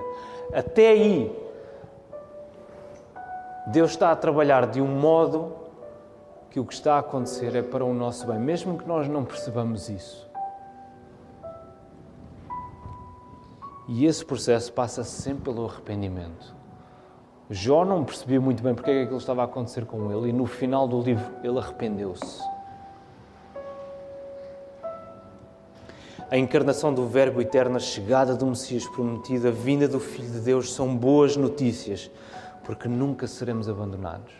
Até 0.52 0.90
aí, 0.90 1.49
Deus 3.66 3.92
está 3.92 4.10
a 4.10 4.16
trabalhar 4.16 4.66
de 4.66 4.80
um 4.80 4.86
modo 4.86 5.56
que 6.50 6.58
o 6.58 6.64
que 6.64 6.74
está 6.74 6.96
a 6.96 6.98
acontecer 6.98 7.54
é 7.54 7.62
para 7.62 7.84
o 7.84 7.94
nosso 7.94 8.26
bem, 8.26 8.38
mesmo 8.38 8.76
que 8.76 8.86
nós 8.86 9.08
não 9.08 9.24
percebamos 9.24 9.88
isso. 9.88 10.28
E 13.86 14.06
esse 14.06 14.24
processo 14.24 14.72
passa 14.72 15.04
sempre 15.04 15.44
pelo 15.44 15.66
arrependimento. 15.66 16.54
Jó 17.48 17.84
não 17.84 18.04
percebia 18.04 18.40
muito 18.40 18.62
bem 18.62 18.74
porque 18.74 18.90
é 18.90 18.94
que 18.94 19.02
aquilo 19.02 19.18
estava 19.18 19.42
a 19.42 19.44
acontecer 19.44 19.84
com 19.84 20.12
ele, 20.12 20.30
e 20.30 20.32
no 20.32 20.46
final 20.46 20.86
do 20.86 21.00
livro 21.00 21.26
ele 21.42 21.58
arrependeu-se. 21.58 22.40
A 26.30 26.36
encarnação 26.36 26.94
do 26.94 27.08
Verbo 27.08 27.40
eterno, 27.40 27.76
a 27.76 27.80
chegada 27.80 28.36
do 28.36 28.46
Messias 28.46 28.86
prometido, 28.86 29.48
a 29.48 29.50
vinda 29.50 29.88
do 29.88 29.98
Filho 29.98 30.30
de 30.30 30.38
Deus 30.38 30.72
são 30.72 30.96
boas 30.96 31.36
notícias, 31.36 32.08
porque 32.70 32.88
nunca 32.88 33.26
seremos 33.26 33.68
abandonados. 33.68 34.32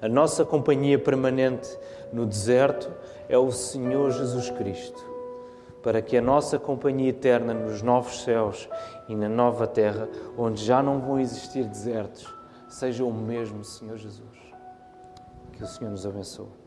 A 0.00 0.08
nossa 0.08 0.44
companhia 0.44 0.98
permanente 0.98 1.78
no 2.12 2.26
deserto 2.26 2.90
é 3.28 3.38
o 3.38 3.52
Senhor 3.52 4.10
Jesus 4.10 4.50
Cristo 4.50 5.00
para 5.80 6.02
que 6.02 6.16
a 6.16 6.20
nossa 6.20 6.58
companhia 6.58 7.10
eterna 7.10 7.54
nos 7.54 7.82
novos 7.82 8.24
céus 8.24 8.68
e 9.08 9.14
na 9.14 9.28
nova 9.28 9.64
terra, 9.64 10.08
onde 10.36 10.64
já 10.64 10.82
não 10.82 11.00
vão 11.00 11.20
existir 11.20 11.64
desertos, 11.68 12.26
seja 12.68 13.04
o 13.04 13.12
mesmo 13.12 13.62
Senhor 13.62 13.96
Jesus. 13.96 14.38
Que 15.52 15.62
o 15.62 15.66
Senhor 15.68 15.90
nos 15.92 16.04
abençoe. 16.04 16.61